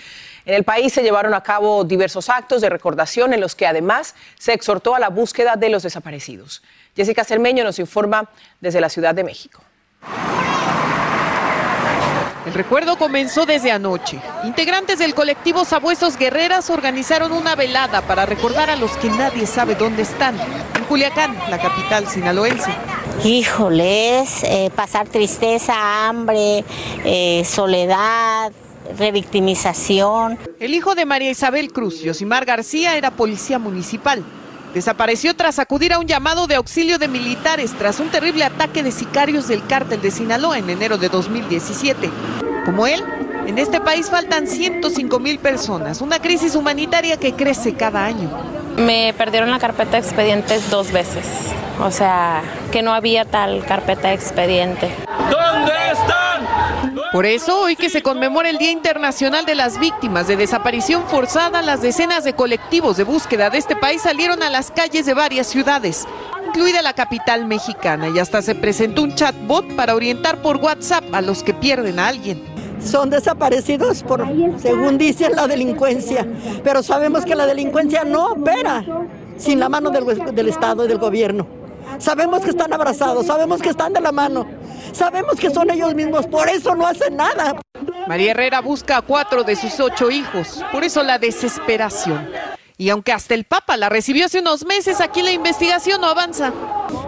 En 0.45 0.55
el 0.55 0.65
país 0.65 0.93
se 0.93 1.03
llevaron 1.03 1.35
a 1.35 1.43
cabo 1.43 1.85
diversos 1.85 2.29
actos 2.29 2.63
de 2.63 2.71
recordación 2.71 3.35
en 3.35 3.41
los 3.41 3.55
que 3.55 3.67
además 3.67 4.15
se 4.39 4.53
exhortó 4.53 4.95
a 4.95 4.99
la 4.99 5.09
búsqueda 5.09 5.57
de 5.57 5.69
los 5.69 5.83
desaparecidos. 5.83 6.63
Jessica 6.97 7.25
Cermeño 7.25 7.65
nos 7.65 7.79
informa 7.79 8.31
desde 8.61 8.81
la 8.81 8.89
Ciudad 8.89 9.15
de 9.15 9.25
México. 9.25 9.63
El 12.47 12.55
recuerdo 12.55 12.97
comenzó 12.97 13.45
desde 13.45 13.71
anoche. 13.71 14.19
Integrantes 14.43 14.99
del 14.99 15.15
colectivo 15.15 15.67
Sabuesos 15.67 16.17
Guerreras 16.17 16.71
organizaron 16.71 17.33
una 17.33 17.55
velada 17.55 18.01
para 18.01 18.25
recordar 18.25 18.71
a 18.71 18.77
los 18.77 18.97
que 18.97 19.11
nadie 19.11 19.47
sabe 19.47 19.75
dónde 19.75 20.01
están. 20.01 20.35
En 20.75 20.85
Culiacán, 20.85 21.37
la 21.51 21.59
capital 21.61 22.09
sinaloense. 22.09 22.71
Híjoles, 23.25 24.45
eh, 24.45 24.71
pasar 24.75 25.09
tristeza, 25.09 26.09
hambre, 26.09 26.65
eh, 27.05 27.43
soledad, 27.45 28.53
revictimización. 28.97 30.39
El 30.61 30.73
hijo 30.73 30.95
de 30.95 31.05
María 31.05 31.31
Isabel 31.31 31.73
Cruz, 31.73 32.01
Yosimar 32.01 32.45
García, 32.45 32.97
era 32.97 33.11
policía 33.11 33.59
municipal. 33.59 34.23
Desapareció 34.73 35.35
tras 35.35 35.59
acudir 35.59 35.93
a 35.93 35.99
un 35.99 36.07
llamado 36.07 36.47
de 36.47 36.55
auxilio 36.55 36.99
de 36.99 37.09
militares 37.09 37.73
tras 37.77 37.99
un 37.99 38.09
terrible 38.09 38.45
ataque 38.45 38.85
de 38.85 38.93
sicarios 38.93 39.49
del 39.49 39.67
cártel 39.67 40.01
de 40.01 40.13
Sinaloa 40.13 40.59
en 40.59 40.71
enero 40.71 40.97
de 40.97 41.09
2017. 41.09 42.11
Como 42.65 42.87
él, 42.87 43.03
en 43.47 43.59
este 43.59 43.81
país 43.81 44.11
faltan 44.11 44.47
105 44.47 45.19
mil 45.19 45.39
personas, 45.41 46.03
una 46.03 46.21
crisis 46.21 46.55
humanitaria 46.55 47.17
que 47.17 47.33
crece 47.33 47.75
cada 47.75 48.05
año. 48.05 48.58
Me 48.79 49.13
perdieron 49.13 49.51
la 49.51 49.59
carpeta 49.59 49.93
de 49.93 49.99
expedientes 49.99 50.71
dos 50.71 50.93
veces, 50.93 51.27
o 51.81 51.91
sea, 51.91 52.43
que 52.71 52.81
no 52.81 52.95
había 52.95 53.25
tal 53.25 53.65
carpeta 53.65 54.09
de 54.09 54.15
expediente. 54.15 54.89
¿Dónde 55.29 55.73
están? 55.91 56.95
Por 57.11 57.27
eso, 57.27 57.63
hoy 57.63 57.75
que 57.75 57.91
se 57.91 58.03
conmemora 58.03 58.51
el 58.51 58.59
Día 58.59 58.71
Internacional 58.71 59.45
de 59.47 59.57
las 59.57 59.81
Víctimas 59.81 60.29
de 60.29 60.37
Desaparición 60.37 61.09
Forzada, 61.09 61.61
las 61.61 61.83
decenas 61.83 62.23
de 62.23 62.35
colectivos 62.35 62.97
de 62.97 63.03
búsqueda 63.03 63.51
de 63.51 63.59
este 63.59 63.75
país 63.75 64.03
salieron 64.03 64.45
a 64.45 64.51
las 64.51 64.71
calles 64.71 65.07
de 65.07 65.15
varias 65.15 65.49
ciudades, 65.49 66.07
incluida 66.47 66.81
la 66.81 66.93
capital 66.93 67.47
mexicana, 67.47 68.11
y 68.15 68.21
hasta 68.21 68.43
se 68.43 68.55
presentó 68.55 69.03
un 69.03 69.15
chatbot 69.17 69.75
para 69.75 69.97
orientar 69.97 70.41
por 70.41 70.59
WhatsApp 70.59 71.03
a 71.13 71.21
los 71.21 71.43
que 71.43 71.53
pierden 71.53 71.99
a 71.99 72.07
alguien 72.07 72.58
son 72.81 73.11
desaparecidos 73.11 74.03
por, 74.03 74.27
según 74.59 74.99
dicen, 74.99 75.35
la 75.35 75.47
delincuencia. 75.47 76.27
Pero 76.63 76.83
sabemos 76.83 77.25
que 77.25 77.35
la 77.35 77.47
delincuencia 77.47 78.05
no 78.05 78.33
opera 78.33 78.85
sin 79.37 79.61
la 79.61 79.69
mano 79.69 79.91
del, 79.91 80.35
del 80.35 80.49
Estado 80.49 80.85
y 80.85 80.89
del 80.89 80.99
gobierno. 80.99 81.47
Sabemos 81.99 82.43
que 82.43 82.51
están 82.51 82.73
abrazados, 82.73 83.27
sabemos 83.27 83.61
que 83.63 83.71
están 83.71 83.93
de 83.93 84.01
la 84.01 84.13
mano, 84.13 84.47
sabemos 84.93 85.37
que 85.37 85.51
son 85.51 85.71
ellos 85.71 85.95
mismos, 85.95 86.27
por 86.27 86.49
eso 86.49 86.75
no 86.75 86.87
hacen 86.87 87.17
nada. 87.17 87.57
María 88.07 88.33
Herrera 88.33 88.61
busca 88.61 88.99
a 88.99 89.03
cuatro 89.03 89.43
de 89.43 89.57
sus 89.57 89.81
ocho 89.81 90.11
hijos, 90.11 90.63
por 90.71 90.85
eso 90.85 91.03
la 91.03 91.19
desesperación. 91.19 92.29
Y 92.77 92.91
aunque 92.91 93.13
hasta 93.13 93.35
el 93.35 93.45
Papa 93.45 93.77
la 93.77 93.89
recibió 93.89 94.27
hace 94.27 94.39
unos 94.39 94.65
meses, 94.65 95.01
aquí 95.01 95.21
la 95.23 95.33
investigación 95.33 96.01
no 96.01 96.07
avanza. 96.07 96.53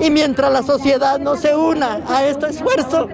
Y 0.00 0.10
mientras 0.10 0.52
la 0.52 0.64
sociedad 0.64 1.20
no 1.20 1.36
se 1.36 1.54
una 1.54 2.00
a 2.08 2.26
este 2.26 2.48
esfuerzo, 2.48 3.08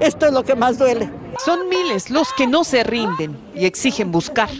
esto 0.00 0.26
es 0.26 0.32
lo 0.32 0.42
que 0.42 0.56
más 0.56 0.78
duele. 0.78 1.23
Son 1.38 1.68
miles 1.68 2.10
los 2.10 2.32
que 2.32 2.46
no 2.46 2.64
se 2.64 2.84
rinden 2.84 3.36
y 3.54 3.66
exigen 3.66 4.12
buscar. 4.12 4.50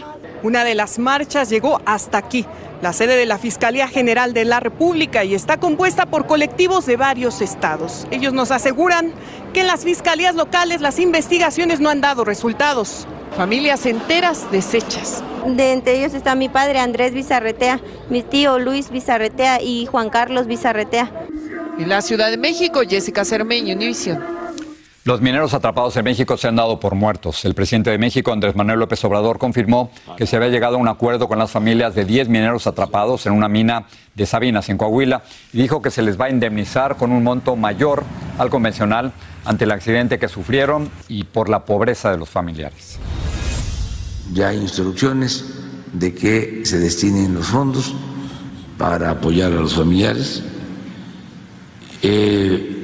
Una 0.43 0.63
de 0.63 0.75
las 0.75 0.99
marchas 0.99 1.49
llegó 1.49 1.81
hasta 1.85 2.17
aquí, 2.17 2.45
la 2.81 2.93
sede 2.93 3.15
de 3.15 3.25
la 3.25 3.37
Fiscalía 3.37 3.87
General 3.87 4.33
de 4.33 4.45
la 4.45 4.59
República, 4.59 5.23
y 5.23 5.33
está 5.33 5.57
compuesta 5.57 6.05
por 6.05 6.27
colectivos 6.27 6.85
de 6.85 6.97
varios 6.97 7.41
estados. 7.41 8.05
Ellos 8.11 8.33
nos 8.33 8.51
aseguran 8.51 9.11
que 9.53 9.61
en 9.61 9.67
las 9.67 9.83
fiscalías 9.83 10.35
locales 10.35 10.81
las 10.81 10.99
investigaciones 10.99 11.79
no 11.79 11.89
han 11.89 12.01
dado 12.01 12.25
resultados. 12.25 13.07
Familias 13.37 13.85
enteras 13.85 14.51
deshechas. 14.51 15.23
De 15.45 15.71
entre 15.71 15.99
ellos 15.99 16.13
está 16.13 16.35
mi 16.35 16.49
padre 16.49 16.79
Andrés 16.79 17.13
Bizarretea, 17.13 17.79
mi 18.09 18.21
tío 18.21 18.59
Luis 18.59 18.89
Bizarretea 18.89 19.61
y 19.61 19.85
Juan 19.87 20.09
Carlos 20.09 20.47
Bizarretea. 20.47 21.11
En 21.79 21.89
la 21.89 22.01
Ciudad 22.01 22.29
de 22.29 22.37
México, 22.37 22.81
Jessica 22.87 23.25
Cermeño, 23.25 23.75
Univision. 23.75 24.34
Los 25.07 25.21
mineros 25.21 25.53
atrapados 25.53 25.95
en 25.97 26.03
México 26.03 26.35
se 26.35 26.47
han 26.47 26.55
dado 26.55 26.79
por 26.79 26.95
muertos. 26.95 27.45
El 27.45 27.53
presidente 27.53 27.91
de 27.91 27.99
México, 27.99 28.33
Andrés 28.33 28.55
Manuel 28.55 28.79
López 28.79 29.05
Obrador, 29.05 29.37
confirmó 29.37 29.91
que 30.17 30.25
se 30.25 30.35
había 30.35 30.49
llegado 30.49 30.77
a 30.77 30.79
un 30.79 30.87
acuerdo 30.87 31.27
con 31.27 31.37
las 31.37 31.51
familias 31.51 31.93
de 31.93 32.05
10 32.05 32.27
mineros 32.27 32.65
atrapados 32.65 33.27
en 33.27 33.33
una 33.33 33.47
mina 33.47 33.85
de 34.15 34.25
Sabinas, 34.25 34.67
en 34.69 34.79
Coahuila, 34.79 35.21
y 35.53 35.59
dijo 35.59 35.79
que 35.79 35.91
se 35.91 36.01
les 36.01 36.19
va 36.19 36.25
a 36.25 36.29
indemnizar 36.31 36.97
con 36.97 37.11
un 37.11 37.21
monto 37.21 37.55
mayor 37.55 38.03
al 38.39 38.49
convencional 38.49 39.13
ante 39.45 39.65
el 39.65 39.71
accidente 39.73 40.17
que 40.17 40.27
sufrieron 40.27 40.89
y 41.07 41.23
por 41.25 41.49
la 41.49 41.65
pobreza 41.65 42.09
de 42.09 42.17
los 42.17 42.29
familiares. 42.29 42.97
Ya 44.33 44.47
hay 44.47 44.57
instrucciones 44.57 45.53
de 45.93 46.15
que 46.15 46.65
se 46.65 46.79
destinen 46.79 47.35
los 47.35 47.45
fondos 47.45 47.93
para 48.79 49.11
apoyar 49.11 49.51
a 49.51 49.55
los 49.55 49.75
familiares. 49.75 50.41
Eh, 52.01 52.74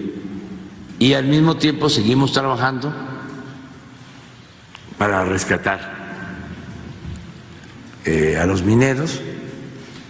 y 1.01 1.15
al 1.15 1.25
mismo 1.25 1.57
tiempo 1.57 1.89
seguimos 1.89 2.31
trabajando 2.31 2.93
para 4.99 5.25
rescatar 5.25 5.79
eh, 8.05 8.37
a 8.37 8.45
los 8.45 8.61
mineros. 8.61 9.19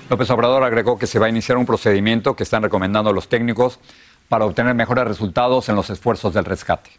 López 0.09 0.29
Obrador 0.31 0.65
agregó 0.65 0.99
que 0.99 1.07
se 1.07 1.17
va 1.17 1.27
a 1.27 1.29
iniciar 1.29 1.57
un 1.57 1.65
procedimiento 1.65 2.35
que 2.35 2.43
están 2.43 2.61
recomendando 2.61 3.13
los 3.13 3.29
técnicos 3.29 3.79
para 4.27 4.43
obtener 4.43 4.75
mejores 4.75 5.05
resultados 5.05 5.69
en 5.69 5.77
los 5.77 5.89
esfuerzos 5.89 6.33
del 6.33 6.43
rescate. 6.43 6.89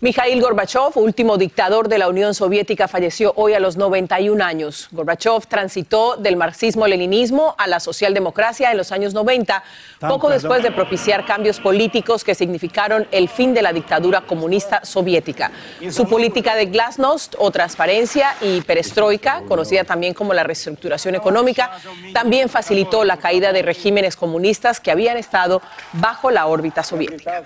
Mikhail 0.00 0.40
Gorbachev, 0.40 0.92
último 0.94 1.36
dictador 1.38 1.88
de 1.88 1.98
la 1.98 2.08
Unión 2.08 2.32
Soviética, 2.32 2.86
falleció 2.86 3.32
hoy 3.34 3.54
a 3.54 3.58
los 3.58 3.76
91 3.76 4.44
años. 4.44 4.88
Gorbachev 4.92 5.48
transitó 5.48 6.14
del 6.16 6.36
marxismo-leninismo 6.36 7.56
a 7.58 7.66
la 7.66 7.80
socialdemocracia 7.80 8.70
en 8.70 8.76
los 8.76 8.92
años 8.92 9.12
90, 9.12 9.64
poco 9.98 10.30
después 10.30 10.62
de 10.62 10.70
propiciar 10.70 11.26
cambios 11.26 11.58
políticos 11.58 12.22
que 12.22 12.36
significaron 12.36 13.08
el 13.10 13.28
fin 13.28 13.54
de 13.54 13.62
la 13.62 13.72
dictadura 13.72 14.20
comunista 14.20 14.84
soviética. 14.84 15.50
Su 15.90 16.08
política 16.08 16.54
de 16.54 16.66
glasnost 16.66 17.34
o 17.36 17.50
transparencia 17.50 18.36
y 18.40 18.60
perestroika, 18.60 19.42
conocida 19.48 19.82
también 19.82 20.14
como 20.14 20.32
la 20.32 20.44
reestructuración 20.44 21.16
económica, 21.16 21.72
también 22.12 22.48
facilitó 22.48 23.02
la 23.02 23.16
caída 23.16 23.52
de 23.52 23.62
regímenes 23.62 24.14
comunistas 24.14 24.78
que 24.78 24.92
habían 24.92 25.16
estado 25.16 25.60
bajo 25.94 26.30
la 26.30 26.46
órbita 26.46 26.84
soviética. 26.84 27.42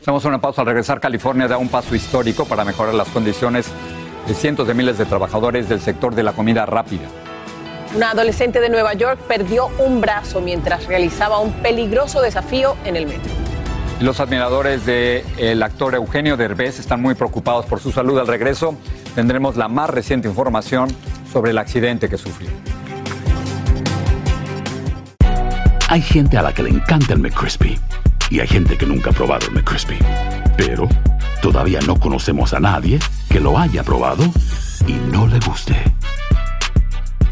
Hacemos 0.00 0.24
una 0.24 0.40
pausa 0.40 0.62
al 0.62 0.66
regresar. 0.66 0.98
California 0.98 1.46
da 1.46 1.58
un 1.58 1.75
paso 1.76 1.94
histórico 1.94 2.46
para 2.46 2.64
mejorar 2.64 2.94
las 2.94 3.08
condiciones 3.08 3.66
de 4.26 4.32
cientos 4.32 4.66
de 4.66 4.72
miles 4.72 4.96
de 4.96 5.04
trabajadores 5.04 5.68
del 5.68 5.78
sector 5.78 6.14
de 6.14 6.22
la 6.22 6.32
comida 6.32 6.64
rápida. 6.64 7.02
Una 7.94 8.12
adolescente 8.12 8.60
de 8.60 8.70
Nueva 8.70 8.94
York 8.94 9.18
perdió 9.28 9.68
un 9.78 10.00
brazo 10.00 10.40
mientras 10.40 10.86
realizaba 10.86 11.38
un 11.38 11.52
peligroso 11.52 12.22
desafío 12.22 12.78
en 12.86 12.96
el 12.96 13.06
metro. 13.06 13.30
Los 14.00 14.20
admiradores 14.20 14.86
del 14.86 15.62
actor 15.62 15.94
Eugenio 15.94 16.38
Derbez 16.38 16.78
están 16.78 17.02
muy 17.02 17.14
preocupados 17.14 17.66
por 17.66 17.78
su 17.78 17.92
salud. 17.92 18.18
Al 18.18 18.26
regreso 18.26 18.74
tendremos 19.14 19.56
la 19.56 19.68
más 19.68 19.90
reciente 19.90 20.28
información 20.28 20.88
sobre 21.30 21.50
el 21.50 21.58
accidente 21.58 22.08
que 22.08 22.16
sufrió. 22.16 22.48
Hay 25.90 26.00
gente 26.00 26.38
a 26.38 26.42
la 26.42 26.54
que 26.54 26.62
le 26.62 26.70
encanta 26.70 27.12
el 27.12 27.18
McCrispy 27.18 27.78
y 28.30 28.40
hay 28.40 28.46
gente 28.46 28.78
que 28.78 28.86
nunca 28.86 29.10
ha 29.10 29.12
probado 29.12 29.46
el 29.48 29.52
McCrispy. 29.52 29.98
Pero 30.56 30.88
todavía 31.52 31.78
no 31.86 32.00
conocemos 32.00 32.54
a 32.54 32.58
nadie 32.58 32.98
que 33.28 33.38
lo 33.38 33.56
haya 33.56 33.84
probado 33.84 34.24
y 34.84 34.94
no 34.94 35.28
le 35.28 35.38
guste. 35.38 35.76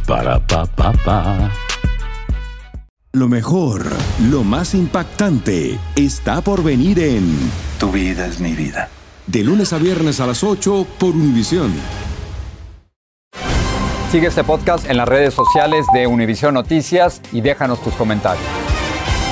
Para 0.06 0.38
pa 0.38 0.66
pa 0.66 0.92
pa. 0.92 1.50
Lo 3.10 3.26
mejor, 3.26 3.84
lo 4.30 4.44
más 4.44 4.72
impactante, 4.74 5.80
está 5.96 6.42
por 6.42 6.62
venir 6.62 7.00
en 7.00 7.50
Tu 7.80 7.90
vida 7.90 8.26
es 8.26 8.38
mi 8.38 8.54
vida. 8.54 8.88
De 9.26 9.42
lunes 9.42 9.72
a 9.72 9.78
viernes 9.78 10.20
a 10.20 10.26
las 10.26 10.44
8 10.44 10.86
por 10.96 11.10
Univisión. 11.10 11.72
Sigue 14.12 14.28
este 14.28 14.44
podcast 14.44 14.88
en 14.88 14.96
las 14.96 15.08
redes 15.08 15.34
sociales 15.34 15.86
de 15.92 16.06
Univisión 16.06 16.54
Noticias 16.54 17.20
y 17.32 17.40
déjanos 17.40 17.82
tus 17.82 17.94
comentarios. 17.94 18.63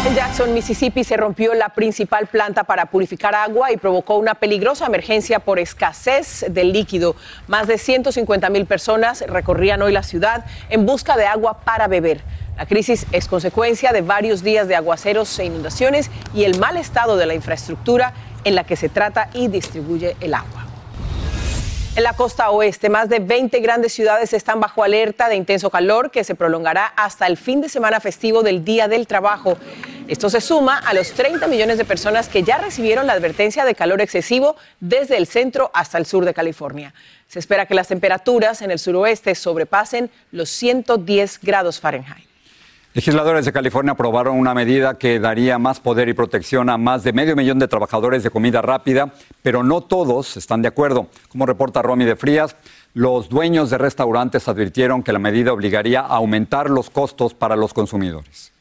En 0.04 0.16
Jackson, 0.16 0.52
Mississippi, 0.52 1.04
se 1.04 1.16
rompió 1.16 1.54
la 1.54 1.68
principal 1.68 2.26
planta 2.26 2.64
para 2.64 2.86
purificar 2.86 3.36
agua 3.36 3.70
y 3.70 3.76
provocó 3.76 4.16
una 4.16 4.34
peligrosa 4.34 4.84
emergencia 4.84 5.38
por 5.38 5.60
escasez 5.60 6.44
del 6.48 6.72
líquido. 6.72 7.14
Más 7.46 7.68
de 7.68 7.78
150 7.78 8.50
mil 8.50 8.66
personas 8.66 9.24
recorrían 9.28 9.80
hoy 9.80 9.92
la 9.92 10.02
ciudad 10.02 10.44
en 10.70 10.86
busca 10.86 11.16
de 11.16 11.26
agua 11.26 11.60
para 11.60 11.86
beber. 11.86 12.20
La 12.56 12.66
crisis 12.66 13.06
es 13.12 13.28
consecuencia 13.28 13.92
de 13.92 14.02
varios 14.02 14.42
días 14.42 14.66
de 14.66 14.74
aguaceros 14.74 15.38
e 15.38 15.44
inundaciones 15.44 16.10
y 16.34 16.42
el 16.44 16.58
mal 16.58 16.76
estado 16.78 17.16
de 17.16 17.26
la 17.26 17.34
infraestructura 17.34 18.12
en 18.42 18.56
la 18.56 18.64
que 18.64 18.74
se 18.74 18.88
trata 18.88 19.28
y 19.34 19.46
distribuye 19.46 20.16
el 20.20 20.34
agua. 20.34 20.61
En 21.94 22.04
la 22.04 22.14
costa 22.14 22.48
oeste, 22.48 22.88
más 22.88 23.10
de 23.10 23.18
20 23.18 23.60
grandes 23.60 23.92
ciudades 23.92 24.32
están 24.32 24.60
bajo 24.60 24.82
alerta 24.82 25.28
de 25.28 25.36
intenso 25.36 25.68
calor 25.68 26.10
que 26.10 26.24
se 26.24 26.34
prolongará 26.34 26.86
hasta 26.86 27.26
el 27.26 27.36
fin 27.36 27.60
de 27.60 27.68
semana 27.68 28.00
festivo 28.00 28.42
del 28.42 28.64
Día 28.64 28.88
del 28.88 29.06
Trabajo. 29.06 29.58
Esto 30.08 30.30
se 30.30 30.40
suma 30.40 30.78
a 30.78 30.94
los 30.94 31.12
30 31.12 31.46
millones 31.48 31.76
de 31.76 31.84
personas 31.84 32.30
que 32.30 32.44
ya 32.44 32.56
recibieron 32.56 33.06
la 33.06 33.12
advertencia 33.12 33.66
de 33.66 33.74
calor 33.74 34.00
excesivo 34.00 34.56
desde 34.80 35.18
el 35.18 35.26
centro 35.26 35.70
hasta 35.74 35.98
el 35.98 36.06
sur 36.06 36.24
de 36.24 36.32
California. 36.32 36.94
Se 37.28 37.38
espera 37.38 37.66
que 37.66 37.74
las 37.74 37.88
temperaturas 37.88 38.62
en 38.62 38.70
el 38.70 38.78
suroeste 38.78 39.34
sobrepasen 39.34 40.10
los 40.30 40.48
110 40.48 41.40
grados 41.42 41.78
Fahrenheit. 41.78 42.31
Legisladores 42.94 43.46
de 43.46 43.52
California 43.52 43.92
aprobaron 43.92 44.36
una 44.36 44.52
medida 44.52 44.98
que 44.98 45.18
daría 45.18 45.58
más 45.58 45.80
poder 45.80 46.10
y 46.10 46.12
protección 46.12 46.68
a 46.68 46.76
más 46.76 47.02
de 47.02 47.14
medio 47.14 47.34
millón 47.34 47.58
de 47.58 47.66
trabajadores 47.66 48.22
de 48.22 48.28
comida 48.28 48.60
rápida, 48.60 49.14
pero 49.40 49.62
no 49.62 49.80
todos 49.80 50.36
están 50.36 50.60
de 50.60 50.68
acuerdo. 50.68 51.06
Como 51.30 51.46
reporta 51.46 51.80
Romy 51.80 52.04
de 52.04 52.16
Frías, 52.16 52.54
los 52.92 53.30
dueños 53.30 53.70
de 53.70 53.78
restaurantes 53.78 54.46
advirtieron 54.46 55.02
que 55.02 55.14
la 55.14 55.18
medida 55.18 55.54
obligaría 55.54 56.00
a 56.00 56.16
aumentar 56.16 56.68
los 56.68 56.90
costos 56.90 57.32
para 57.32 57.56
los 57.56 57.72
consumidores. 57.72 58.52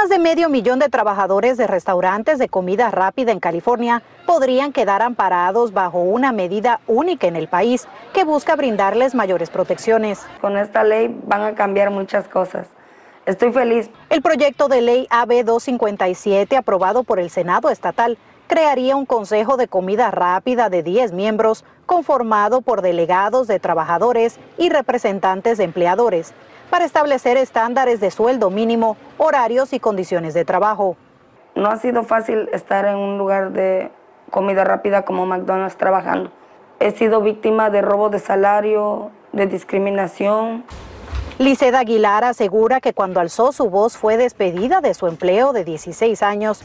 Más 0.00 0.08
de 0.08 0.18
medio 0.18 0.48
millón 0.48 0.78
de 0.78 0.88
trabajadores 0.88 1.58
de 1.58 1.66
restaurantes 1.66 2.38
de 2.38 2.48
comida 2.48 2.90
rápida 2.90 3.32
en 3.32 3.38
California 3.38 4.02
podrían 4.24 4.72
quedar 4.72 5.02
amparados 5.02 5.74
bajo 5.74 6.00
una 6.00 6.32
medida 6.32 6.80
única 6.86 7.26
en 7.26 7.36
el 7.36 7.48
país 7.48 7.86
que 8.14 8.24
busca 8.24 8.56
brindarles 8.56 9.14
mayores 9.14 9.50
protecciones. 9.50 10.22
Con 10.40 10.56
esta 10.56 10.84
ley 10.84 11.14
van 11.26 11.42
a 11.42 11.54
cambiar 11.54 11.90
muchas 11.90 12.28
cosas. 12.28 12.68
Estoy 13.26 13.52
feliz. 13.52 13.90
El 14.08 14.22
proyecto 14.22 14.68
de 14.68 14.80
ley 14.80 15.06
AB 15.10 15.44
257, 15.44 16.56
aprobado 16.56 17.04
por 17.04 17.20
el 17.20 17.28
Senado 17.28 17.68
estatal, 17.68 18.16
crearía 18.46 18.96
un 18.96 19.04
consejo 19.04 19.58
de 19.58 19.68
comida 19.68 20.10
rápida 20.10 20.70
de 20.70 20.82
10 20.82 21.12
miembros 21.12 21.62
conformado 21.84 22.62
por 22.62 22.80
delegados 22.80 23.48
de 23.48 23.60
trabajadores 23.60 24.40
y 24.56 24.70
representantes 24.70 25.58
de 25.58 25.64
empleadores 25.64 26.32
para 26.70 26.84
establecer 26.84 27.36
estándares 27.36 28.00
de 28.00 28.10
sueldo 28.10 28.48
mínimo, 28.48 28.96
horarios 29.18 29.72
y 29.72 29.80
condiciones 29.80 30.32
de 30.32 30.44
trabajo. 30.44 30.96
No 31.54 31.68
ha 31.68 31.76
sido 31.76 32.04
fácil 32.04 32.48
estar 32.52 32.86
en 32.86 32.96
un 32.96 33.18
lugar 33.18 33.50
de 33.50 33.90
comida 34.30 34.64
rápida 34.64 35.04
como 35.04 35.26
McDonald's 35.26 35.76
trabajando. 35.76 36.30
He 36.78 36.92
sido 36.92 37.20
víctima 37.20 37.68
de 37.68 37.82
robo 37.82 38.08
de 38.08 38.20
salario, 38.20 39.10
de 39.32 39.46
discriminación. 39.46 40.64
Liceda 41.38 41.80
Aguilar 41.80 42.22
asegura 42.24 42.80
que 42.80 42.92
cuando 42.92 43.20
alzó 43.20 43.52
su 43.52 43.68
voz 43.68 43.96
fue 43.96 44.16
despedida 44.16 44.80
de 44.80 44.94
su 44.94 45.06
empleo 45.06 45.52
de 45.52 45.64
16 45.64 46.22
años. 46.22 46.62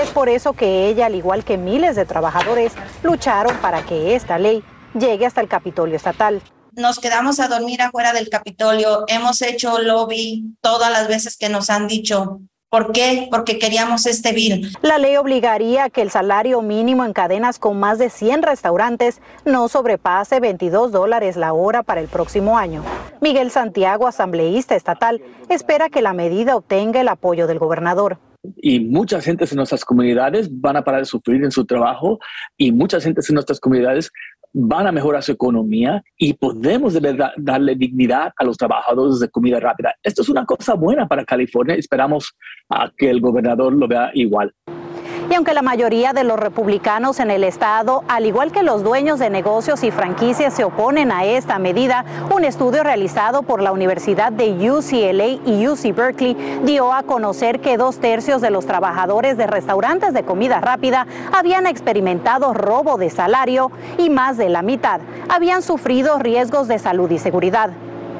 Es 0.00 0.10
por 0.10 0.28
eso 0.28 0.54
que 0.54 0.86
ella, 0.86 1.06
al 1.06 1.14
igual 1.14 1.44
que 1.44 1.58
miles 1.58 1.96
de 1.96 2.06
trabajadores, 2.06 2.72
lucharon 3.02 3.56
para 3.58 3.82
que 3.82 4.14
esta 4.14 4.38
ley 4.38 4.64
llegue 4.94 5.26
hasta 5.26 5.40
el 5.40 5.48
Capitolio 5.48 5.96
Estatal 5.96 6.40
nos 6.74 6.98
quedamos 6.98 7.40
a 7.40 7.48
dormir 7.48 7.82
afuera 7.82 8.12
del 8.12 8.28
Capitolio, 8.28 9.04
hemos 9.08 9.42
hecho 9.42 9.78
lobby 9.78 10.54
todas 10.60 10.90
las 10.90 11.08
veces 11.08 11.36
que 11.36 11.48
nos 11.48 11.70
han 11.70 11.88
dicho. 11.88 12.40
¿Por 12.70 12.92
qué? 12.92 13.28
Porque 13.30 13.58
queríamos 13.58 14.06
este 14.06 14.32
bill. 14.32 14.74
La 14.80 14.96
ley 14.96 15.16
obligaría 15.16 15.84
a 15.84 15.90
que 15.90 16.00
el 16.00 16.10
salario 16.10 16.62
mínimo 16.62 17.04
en 17.04 17.12
cadenas 17.12 17.58
con 17.58 17.78
más 17.78 17.98
de 17.98 18.08
100 18.08 18.42
restaurantes 18.42 19.20
no 19.44 19.68
sobrepase 19.68 20.40
22 20.40 20.90
dólares 20.90 21.36
la 21.36 21.52
hora 21.52 21.82
para 21.82 22.00
el 22.00 22.08
próximo 22.08 22.56
año. 22.56 22.82
Miguel 23.20 23.50
Santiago, 23.50 24.06
asambleísta 24.06 24.74
estatal, 24.74 25.20
espera 25.50 25.90
que 25.90 26.00
la 26.00 26.14
medida 26.14 26.56
obtenga 26.56 27.02
el 27.02 27.08
apoyo 27.08 27.46
del 27.46 27.58
gobernador 27.58 28.18
y 28.56 28.80
muchas 28.80 29.24
gentes 29.24 29.52
en 29.52 29.56
nuestras 29.56 29.84
comunidades 29.84 30.48
van 30.50 30.76
a 30.76 30.82
parar 30.82 31.02
de 31.02 31.06
sufrir 31.06 31.44
en 31.44 31.50
su 31.50 31.64
trabajo 31.64 32.18
y 32.56 32.72
muchas 32.72 33.04
gentes 33.04 33.28
en 33.28 33.34
nuestras 33.34 33.60
comunidades 33.60 34.10
van 34.52 34.86
a 34.86 34.92
mejorar 34.92 35.22
su 35.22 35.32
economía 35.32 36.02
y 36.16 36.34
podemos 36.34 36.98
darle 37.36 37.74
dignidad 37.74 38.32
a 38.36 38.44
los 38.44 38.56
trabajadores 38.56 39.18
de 39.20 39.28
comida 39.30 39.58
rápida. 39.60 39.94
Esto 40.02 40.22
es 40.22 40.28
una 40.28 40.44
cosa 40.44 40.74
buena 40.74 41.06
para 41.08 41.24
California. 41.24 41.74
Esperamos 41.74 42.34
a 42.68 42.90
que 42.96 43.10
el 43.10 43.20
gobernador 43.20 43.72
lo 43.72 43.88
vea 43.88 44.10
igual. 44.14 44.52
Y 45.32 45.34
aunque 45.34 45.54
la 45.54 45.62
mayoría 45.62 46.12
de 46.12 46.24
los 46.24 46.38
republicanos 46.38 47.18
en 47.18 47.30
el 47.30 47.42
estado, 47.42 48.04
al 48.06 48.26
igual 48.26 48.52
que 48.52 48.62
los 48.62 48.82
dueños 48.82 49.18
de 49.18 49.30
negocios 49.30 49.82
y 49.82 49.90
franquicias, 49.90 50.52
se 50.52 50.62
oponen 50.62 51.10
a 51.10 51.24
esta 51.24 51.58
medida, 51.58 52.04
un 52.30 52.44
estudio 52.44 52.82
realizado 52.82 53.42
por 53.42 53.62
la 53.62 53.72
Universidad 53.72 54.30
de 54.30 54.50
UCLA 54.70 55.28
y 55.46 55.66
UC 55.66 55.96
Berkeley 55.96 56.34
dio 56.64 56.92
a 56.92 57.02
conocer 57.04 57.62
que 57.62 57.78
dos 57.78 57.98
tercios 57.98 58.42
de 58.42 58.50
los 58.50 58.66
trabajadores 58.66 59.38
de 59.38 59.46
restaurantes 59.46 60.12
de 60.12 60.22
comida 60.22 60.60
rápida 60.60 61.06
habían 61.32 61.66
experimentado 61.66 62.52
robo 62.52 62.98
de 62.98 63.08
salario 63.08 63.72
y 63.96 64.10
más 64.10 64.36
de 64.36 64.50
la 64.50 64.60
mitad 64.60 65.00
habían 65.30 65.62
sufrido 65.62 66.18
riesgos 66.18 66.68
de 66.68 66.78
salud 66.78 67.10
y 67.10 67.18
seguridad. 67.18 67.70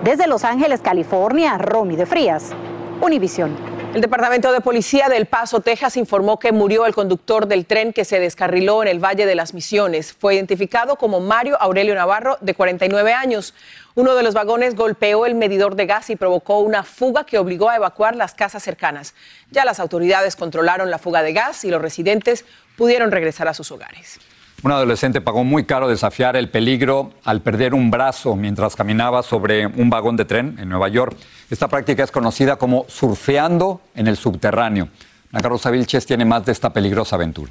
Desde 0.02 0.26
Los 0.26 0.44
Ángeles, 0.44 0.80
California, 0.80 1.58
Romy 1.58 1.94
de 1.94 2.06
Frías, 2.06 2.54
Univisión. 3.02 3.71
El 3.94 4.00
Departamento 4.00 4.50
de 4.52 4.62
Policía 4.62 5.10
del 5.10 5.26
Paso, 5.26 5.60
Texas, 5.60 5.98
informó 5.98 6.38
que 6.38 6.50
murió 6.50 6.86
el 6.86 6.94
conductor 6.94 7.46
del 7.46 7.66
tren 7.66 7.92
que 7.92 8.06
se 8.06 8.20
descarriló 8.20 8.82
en 8.82 8.88
el 8.88 9.04
Valle 9.04 9.26
de 9.26 9.34
las 9.34 9.52
Misiones. 9.52 10.14
Fue 10.14 10.34
identificado 10.34 10.96
como 10.96 11.20
Mario 11.20 11.60
Aurelio 11.60 11.94
Navarro, 11.94 12.38
de 12.40 12.54
49 12.54 13.12
años. 13.12 13.52
Uno 13.94 14.14
de 14.14 14.22
los 14.22 14.32
vagones 14.32 14.76
golpeó 14.76 15.26
el 15.26 15.34
medidor 15.34 15.76
de 15.76 15.84
gas 15.84 16.08
y 16.08 16.16
provocó 16.16 16.60
una 16.60 16.84
fuga 16.84 17.24
que 17.24 17.36
obligó 17.36 17.68
a 17.68 17.76
evacuar 17.76 18.16
las 18.16 18.32
casas 18.32 18.62
cercanas. 18.62 19.12
Ya 19.50 19.66
las 19.66 19.78
autoridades 19.78 20.36
controlaron 20.36 20.90
la 20.90 20.98
fuga 20.98 21.22
de 21.22 21.34
gas 21.34 21.62
y 21.66 21.70
los 21.70 21.82
residentes 21.82 22.46
pudieron 22.78 23.10
regresar 23.10 23.46
a 23.46 23.52
sus 23.52 23.70
hogares. 23.72 24.18
Un 24.64 24.70
adolescente 24.70 25.20
pagó 25.20 25.42
muy 25.42 25.64
caro 25.64 25.88
desafiar 25.88 26.36
el 26.36 26.48
peligro 26.48 27.10
al 27.24 27.40
perder 27.40 27.74
un 27.74 27.90
brazo 27.90 28.36
mientras 28.36 28.76
caminaba 28.76 29.24
sobre 29.24 29.66
un 29.66 29.90
vagón 29.90 30.16
de 30.16 30.24
tren 30.24 30.56
en 30.60 30.68
Nueva 30.68 30.88
York. 30.88 31.16
Esta 31.50 31.66
práctica 31.66 32.04
es 32.04 32.12
conocida 32.12 32.54
como 32.54 32.86
surfeando 32.88 33.80
en 33.96 34.06
el 34.06 34.16
subterráneo. 34.16 34.88
La 35.32 35.40
Carlos 35.40 35.68
Vilches 35.68 36.06
tiene 36.06 36.24
más 36.24 36.46
de 36.46 36.52
esta 36.52 36.72
peligrosa 36.72 37.16
aventura. 37.16 37.50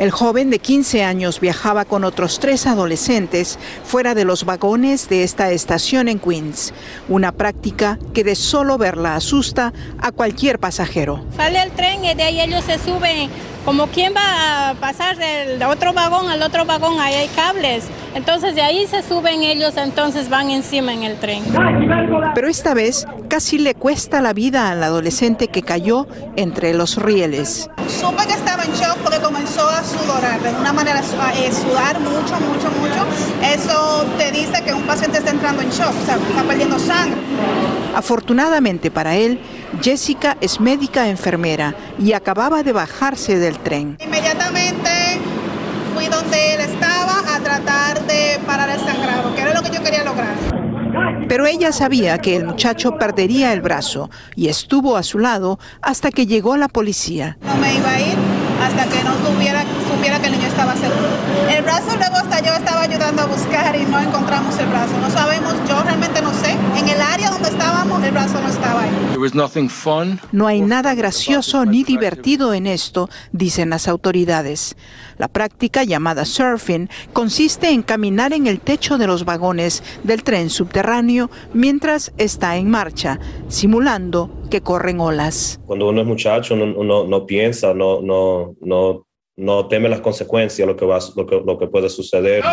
El 0.00 0.10
joven 0.10 0.48
de 0.48 0.60
15 0.60 1.04
años 1.04 1.40
viajaba 1.40 1.84
con 1.84 2.04
otros 2.04 2.40
tres 2.40 2.66
adolescentes 2.66 3.58
fuera 3.84 4.14
de 4.14 4.24
los 4.24 4.46
vagones 4.46 5.10
de 5.10 5.24
esta 5.24 5.50
estación 5.50 6.08
en 6.08 6.18
Queens, 6.18 6.72
una 7.06 7.32
práctica 7.32 7.98
que 8.14 8.24
de 8.24 8.34
solo 8.34 8.78
verla 8.78 9.14
asusta 9.14 9.74
a 10.00 10.10
cualquier 10.10 10.58
pasajero. 10.58 11.22
Sale 11.36 11.62
el 11.62 11.70
tren 11.72 12.02
y 12.02 12.14
de 12.14 12.22
ahí 12.22 12.40
ellos 12.40 12.64
se 12.64 12.78
suben 12.78 13.28
como 13.64 13.86
quien 13.88 14.14
va 14.14 14.70
a 14.70 14.74
pasar 14.74 15.16
del 15.16 15.62
otro 15.62 15.92
vagón 15.92 16.28
al 16.28 16.42
otro 16.42 16.64
vagón, 16.64 17.00
ahí 17.00 17.14
hay 17.14 17.28
cables. 17.28 17.84
Entonces 18.14 18.54
de 18.54 18.62
ahí 18.62 18.86
se 18.86 19.02
suben 19.02 19.42
ellos, 19.42 19.76
entonces 19.76 20.28
van 20.28 20.50
encima 20.50 20.92
en 20.92 21.04
el 21.04 21.18
tren. 21.18 21.44
Pero 22.34 22.48
esta 22.48 22.74
vez 22.74 23.06
casi 23.28 23.58
le 23.58 23.74
cuesta 23.74 24.20
la 24.20 24.32
vida 24.32 24.70
al 24.70 24.82
adolescente 24.82 25.48
que 25.48 25.62
cayó 25.62 26.06
entre 26.36 26.74
los 26.74 26.96
rieles. 26.96 27.70
Supe 27.88 28.26
que 28.26 28.34
estaba 28.34 28.64
en 28.64 28.72
shock 28.72 28.96
porque 28.98 29.18
comenzó 29.20 29.68
a 29.68 29.82
sudar, 29.84 30.40
de 30.40 30.50
una 30.50 30.72
manera 30.72 31.00
eh, 31.00 31.52
sudar 31.52 32.00
mucho, 32.00 32.34
mucho, 32.40 32.70
mucho. 32.80 33.06
Eso 33.42 34.04
te 34.18 34.32
dice 34.32 34.62
que 34.64 34.72
un 34.72 34.82
paciente 34.82 35.18
está 35.18 35.30
entrando 35.30 35.62
en 35.62 35.70
shock, 35.70 35.94
o 36.02 36.06
sea, 36.06 36.16
está 36.16 36.42
perdiendo 36.42 36.78
sangre. 36.78 37.20
Afortunadamente 37.94 38.90
para 38.90 39.16
él, 39.16 39.40
Jessica 39.82 40.36
es 40.40 40.60
médica 40.60 41.08
enfermera 41.08 41.74
y 41.98 42.12
acababa 42.12 42.62
de 42.62 42.72
bajarse 42.72 43.38
del 43.38 43.58
tren. 43.58 43.96
Inmediatamente 44.00 44.90
fui 45.94 46.06
donde 46.06 46.54
él 46.54 46.60
estaba 46.60 47.34
a 47.34 47.40
tratar 47.40 48.06
de 48.06 48.38
parar 48.46 48.70
el 48.70 48.80
sangrado, 48.80 49.34
que 49.34 49.42
era 49.42 49.54
lo 49.54 49.62
que 49.62 49.70
yo 49.70 49.82
quería 49.82 50.04
lograr. 50.04 50.34
Pero 51.28 51.46
ella 51.46 51.72
sabía 51.72 52.18
que 52.18 52.36
el 52.36 52.44
muchacho 52.44 52.96
perdería 52.96 53.52
el 53.52 53.60
brazo 53.60 54.10
y 54.34 54.48
estuvo 54.48 54.96
a 54.96 55.02
su 55.02 55.18
lado 55.18 55.58
hasta 55.80 56.10
que 56.10 56.26
llegó 56.26 56.56
la 56.56 56.68
policía. 56.68 57.38
No 57.42 57.54
me 57.56 57.74
iba 57.74 57.90
a 57.90 58.00
ir 58.00 58.16
hasta 58.62 58.84
que 58.86 59.04
no 59.04 59.14
tuviera, 59.14 59.62
supiera 59.88 60.18
que 60.20 60.26
el 60.26 60.32
niño 60.32 60.48
estaba 60.48 60.74
seguro. 60.74 61.19
El 61.60 61.66
brazo 61.66 61.94
luego 61.94 62.16
hasta 62.16 62.40
yo 62.42 62.54
estaba 62.54 62.80
ayudando 62.80 63.20
a 63.20 63.26
buscar 63.26 63.76
y 63.76 63.84
no 63.84 64.00
encontramos 64.00 64.58
el 64.58 64.66
brazo. 64.68 64.96
No 64.98 65.10
sabemos, 65.10 65.52
yo 65.68 65.82
realmente 65.82 66.22
no 66.22 66.32
sé. 66.32 66.52
En 66.52 66.88
el 66.88 67.02
área 67.02 67.28
donde 67.28 67.50
estábamos, 67.50 68.02
el 68.02 68.12
brazo 68.12 68.40
no 68.40 68.48
estaba 68.48 68.84
ahí. 68.84 68.90
No 70.32 70.46
hay 70.46 70.62
nada 70.62 70.94
gracioso 70.94 71.66
ni 71.66 71.84
divertido 71.84 72.54
en 72.54 72.66
esto, 72.66 73.10
dicen 73.32 73.68
las 73.68 73.88
autoridades. 73.88 74.74
La 75.18 75.28
práctica 75.28 75.84
llamada 75.84 76.24
surfing 76.24 76.88
consiste 77.12 77.68
en 77.68 77.82
caminar 77.82 78.32
en 78.32 78.46
el 78.46 78.60
techo 78.60 78.96
de 78.96 79.06
los 79.06 79.26
vagones 79.26 79.82
del 80.02 80.22
tren 80.22 80.48
subterráneo 80.48 81.30
mientras 81.52 82.14
está 82.16 82.56
en 82.56 82.70
marcha, 82.70 83.20
simulando 83.48 84.30
que 84.50 84.62
corren 84.62 84.98
olas. 84.98 85.60
Cuando 85.66 85.90
uno 85.90 86.00
es 86.00 86.06
muchacho, 86.06 86.54
uno, 86.54 87.04
no 87.04 87.26
piensa, 87.26 87.74
no, 87.74 88.00
no, 88.00 88.54
no, 88.62 89.06
no 89.40 89.68
teme 89.68 89.88
las 89.88 90.00
consecuencias, 90.00 90.68
lo 90.68 90.76
que, 90.76 90.84
va, 90.84 90.98
lo 91.16 91.26
que, 91.26 91.40
lo 91.44 91.58
que 91.58 91.66
puede 91.66 91.88
suceder. 91.88 92.44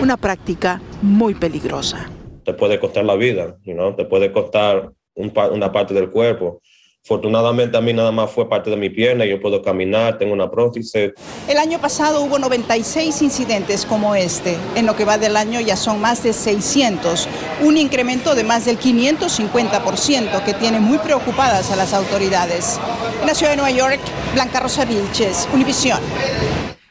Una 0.00 0.16
práctica 0.16 0.80
muy 1.02 1.34
peligrosa. 1.34 2.10
Te 2.42 2.54
puede 2.54 2.80
costar 2.80 3.04
la 3.04 3.16
vida, 3.16 3.58
¿no? 3.66 3.94
te 3.94 4.06
puede 4.06 4.32
costar 4.32 4.92
una 5.14 5.72
parte 5.72 5.92
del 5.92 6.10
cuerpo. 6.10 6.62
Afortunadamente 7.06 7.76
a 7.76 7.80
mí 7.80 7.92
nada 7.92 8.10
más 8.10 8.32
fue 8.32 8.48
parte 8.48 8.68
de 8.68 8.76
mi 8.76 8.90
pierna, 8.90 9.24
yo 9.24 9.40
puedo 9.40 9.62
caminar, 9.62 10.18
tengo 10.18 10.32
una 10.32 10.50
prótesis. 10.50 11.14
El 11.46 11.56
año 11.56 11.80
pasado 11.80 12.20
hubo 12.22 12.36
96 12.36 13.22
incidentes 13.22 13.86
como 13.86 14.16
este. 14.16 14.56
En 14.74 14.86
lo 14.86 14.96
que 14.96 15.04
va 15.04 15.16
del 15.16 15.36
año 15.36 15.60
ya 15.60 15.76
son 15.76 16.00
más 16.00 16.24
de 16.24 16.32
600, 16.32 17.28
un 17.62 17.76
incremento 17.76 18.34
de 18.34 18.42
más 18.42 18.64
del 18.64 18.80
550% 18.80 20.42
que 20.44 20.52
tiene 20.54 20.80
muy 20.80 20.98
preocupadas 20.98 21.70
a 21.70 21.76
las 21.76 21.94
autoridades. 21.94 22.80
En 23.22 23.28
de 23.28 23.56
Nueva 23.56 23.70
York, 23.70 24.00
Blanca 24.34 24.58
Rosa 24.58 24.84
Vilches, 24.84 25.48
Univisión. 25.54 26.00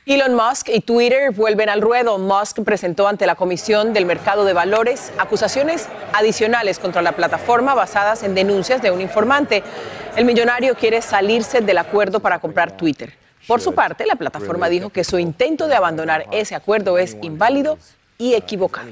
Elon 0.08 0.36
Musk 0.36 0.70
y 0.70 0.82
Twitter 0.82 1.32
vuelven 1.32 1.68
al 1.68 1.82
ruedo. 1.82 2.20
Musk 2.20 2.62
presentó 2.64 3.08
ante 3.08 3.26
la 3.26 3.34
Comisión 3.34 3.92
del 3.92 4.06
Mercado 4.06 4.46
de 4.46 4.54
Valores 4.54 5.12
acusaciones 5.18 5.88
adicionales 6.14 6.78
contra 6.78 7.02
la 7.02 7.14
plataforma 7.14 7.74
basadas 7.74 8.22
en 8.22 8.36
denuncias 8.36 8.84
de 8.84 8.92
un 8.92 9.02
informante. 9.02 9.64
El 10.16 10.26
millonario 10.26 10.76
quiere 10.76 11.02
salirse 11.02 11.62
del 11.62 11.80
acuerdo 11.80 12.20
para 12.20 12.38
comprar 12.38 12.78
Twitter. 12.78 13.14
Por 13.48 13.62
su 13.62 13.74
parte, 13.74 14.06
la 14.06 14.16
plataforma 14.16 14.70
dijo 14.70 14.92
que 14.92 15.04
su 15.04 15.18
intento 15.18 15.68
de 15.68 15.76
abandonar 15.76 16.28
ese 16.32 16.54
acuerdo 16.54 17.00
es 17.00 17.18
inválido 17.24 17.80
y 18.20 18.36
equivocado. 18.36 18.92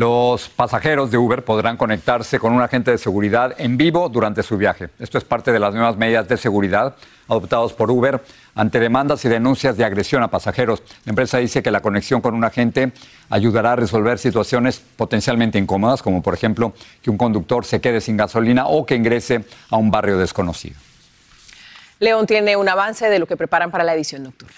Los 0.00 0.48
pasajeros 0.48 1.10
de 1.10 1.18
Uber 1.18 1.44
podrán 1.44 1.76
conectarse 1.76 2.38
con 2.38 2.54
un 2.54 2.62
agente 2.62 2.90
de 2.90 2.96
seguridad 2.96 3.54
en 3.58 3.76
vivo 3.76 4.08
durante 4.08 4.42
su 4.42 4.56
viaje. 4.56 4.88
Esto 4.98 5.18
es 5.18 5.24
parte 5.24 5.52
de 5.52 5.58
las 5.58 5.74
nuevas 5.74 5.98
medidas 5.98 6.26
de 6.26 6.38
seguridad 6.38 6.96
adoptadas 7.28 7.74
por 7.74 7.90
Uber 7.90 8.18
ante 8.54 8.80
demandas 8.80 9.22
y 9.26 9.28
denuncias 9.28 9.76
de 9.76 9.84
agresión 9.84 10.22
a 10.22 10.28
pasajeros. 10.28 10.82
La 11.04 11.10
empresa 11.10 11.36
dice 11.36 11.62
que 11.62 11.70
la 11.70 11.82
conexión 11.82 12.22
con 12.22 12.34
un 12.34 12.44
agente 12.44 12.92
ayudará 13.28 13.72
a 13.72 13.76
resolver 13.76 14.18
situaciones 14.18 14.82
potencialmente 14.96 15.58
incómodas, 15.58 16.02
como 16.02 16.22
por 16.22 16.32
ejemplo 16.32 16.72
que 17.02 17.10
un 17.10 17.18
conductor 17.18 17.66
se 17.66 17.82
quede 17.82 18.00
sin 18.00 18.16
gasolina 18.16 18.68
o 18.68 18.86
que 18.86 18.94
ingrese 18.94 19.44
a 19.68 19.76
un 19.76 19.90
barrio 19.90 20.16
desconocido. 20.16 20.76
León 21.98 22.26
tiene 22.26 22.56
un 22.56 22.70
avance 22.70 23.10
de 23.10 23.18
lo 23.18 23.26
que 23.26 23.36
preparan 23.36 23.70
para 23.70 23.84
la 23.84 23.92
edición 23.92 24.22
nocturna. 24.22 24.56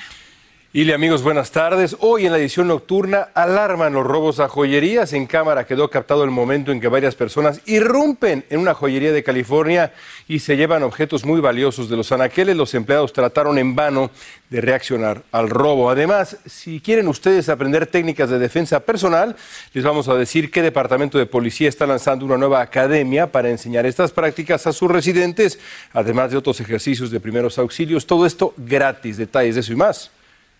Y 0.74 0.90
amigos, 0.90 1.22
buenas 1.22 1.50
tardes. 1.50 1.96
Hoy 2.00 2.24
en 2.24 2.32
la 2.32 2.38
edición 2.38 2.68
nocturna 2.68 3.28
alarman 3.34 3.92
los 3.92 4.06
robos 4.06 4.40
a 4.40 4.48
joyerías. 4.48 5.12
En 5.12 5.26
cámara 5.26 5.66
quedó 5.66 5.90
captado 5.90 6.24
el 6.24 6.30
momento 6.30 6.72
en 6.72 6.80
que 6.80 6.88
varias 6.88 7.14
personas 7.14 7.60
irrumpen 7.66 8.46
en 8.48 8.58
una 8.58 8.72
joyería 8.72 9.12
de 9.12 9.22
California 9.22 9.92
y 10.28 10.38
se 10.38 10.56
llevan 10.56 10.82
objetos 10.82 11.26
muy 11.26 11.42
valiosos 11.42 11.90
de 11.90 11.98
los 11.98 12.10
anaqueles. 12.10 12.56
Los 12.56 12.72
empleados 12.72 13.12
trataron 13.12 13.58
en 13.58 13.76
vano 13.76 14.10
de 14.48 14.62
reaccionar 14.62 15.22
al 15.30 15.50
robo. 15.50 15.90
Además, 15.90 16.38
si 16.46 16.80
quieren 16.80 17.06
ustedes 17.06 17.50
aprender 17.50 17.86
técnicas 17.86 18.30
de 18.30 18.38
defensa 18.38 18.80
personal, 18.80 19.36
les 19.74 19.84
vamos 19.84 20.08
a 20.08 20.14
decir 20.14 20.50
que 20.50 20.62
Departamento 20.62 21.18
de 21.18 21.26
Policía 21.26 21.68
está 21.68 21.86
lanzando 21.86 22.24
una 22.24 22.38
nueva 22.38 22.62
academia 22.62 23.30
para 23.30 23.50
enseñar 23.50 23.84
estas 23.84 24.10
prácticas 24.10 24.66
a 24.66 24.72
sus 24.72 24.90
residentes, 24.90 25.58
además 25.92 26.30
de 26.30 26.38
otros 26.38 26.58
ejercicios 26.62 27.10
de 27.10 27.20
primeros 27.20 27.58
auxilios. 27.58 28.06
Todo 28.06 28.24
esto 28.24 28.54
gratis. 28.56 29.18
Detalles 29.18 29.56
de 29.56 29.60
eso 29.60 29.74
y 29.74 29.76
más 29.76 30.10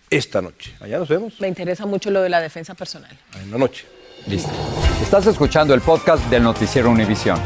esta 0.09 0.41
noche. 0.41 0.73
Allá 0.79 0.99
nos 0.99 1.09
vemos. 1.09 1.39
Me 1.39 1.47
interesa 1.47 1.85
mucho 1.85 2.11
lo 2.11 2.21
de 2.21 2.29
la 2.29 2.39
defensa 2.41 2.73
personal. 2.73 3.17
En 3.41 3.51
la 3.51 3.57
noche. 3.57 3.85
Listo. 4.27 4.51
Estás 5.01 5.27
escuchando 5.27 5.73
el 5.73 5.81
podcast 5.81 6.23
del 6.29 6.43
Noticiero 6.43 6.89
Univisión. 6.89 7.39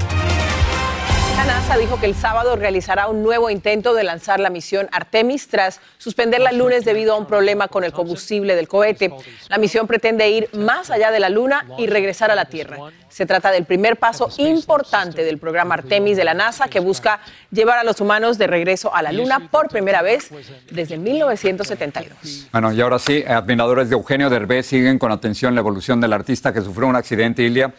La 1.38 1.45
NASA 1.45 1.78
dijo 1.78 2.00
que 2.00 2.08
el 2.08 2.15
sábado 2.15 2.56
realizará 2.56 3.08
un 3.08 3.21
nuevo 3.21 3.52
intento 3.52 3.93
de 3.93 4.04
lanzar 4.04 4.39
la 4.39 4.50
misión 4.50 4.89
Artemis 4.91 5.47
tras 5.47 5.80
suspenderla 6.00 6.50
el 6.50 6.58
lunes 6.58 6.84
debido 6.84 7.13
a 7.13 7.17
un 7.17 7.28
problema 7.28 7.67
con 7.67 7.84
el 7.84 7.91
combustible 7.91 8.56
del 8.56 8.67
cohete. 8.67 9.13
La 9.47 9.60
misión 9.60 9.86
pretende 9.86 10.28
ir 10.32 10.50
más 10.54 10.89
allá 10.89 11.12
de 11.12 11.19
la 11.19 11.30
Luna 11.30 11.63
y 11.78 11.86
regresar 11.86 12.32
a 12.32 12.36
la 12.36 12.45
Tierra. 12.45 12.78
Se 13.10 13.28
trata 13.28 13.52
del 13.52 13.65
primer 13.65 13.97
paso 13.97 14.30
importante 14.38 15.23
del 15.23 15.38
programa 15.38 15.76
Artemis 15.76 16.17
de 16.17 16.23
la 16.23 16.34
NASA 16.34 16.69
que 16.69 16.80
busca 16.80 17.19
llevar 17.52 17.78
a 17.78 17.84
los 17.84 18.02
humanos 18.02 18.39
de 18.39 18.47
regreso 18.47 18.93
a 18.95 19.04
la 19.04 19.12
Luna 19.12 19.47
por 19.52 19.69
primera 19.69 20.02
vez 20.02 20.32
desde 20.71 20.97
1972. 20.97 22.47
Bueno, 22.52 22.73
y 22.73 22.82
ahora 22.82 22.97
sí, 22.97 23.23
admiradores 23.28 23.89
de 23.89 23.95
Eugenio 23.95 24.32
Derbez 24.32 24.65
siguen 24.65 24.97
con 24.97 25.12
atención 25.12 25.54
la 25.54 25.62
evolución 25.62 26.02
del 26.02 26.13
artista 26.13 26.52
que 26.52 26.62
sufrió 26.62 26.88
un 26.88 26.95
accidente, 26.95 27.43
Ilia 27.43 27.76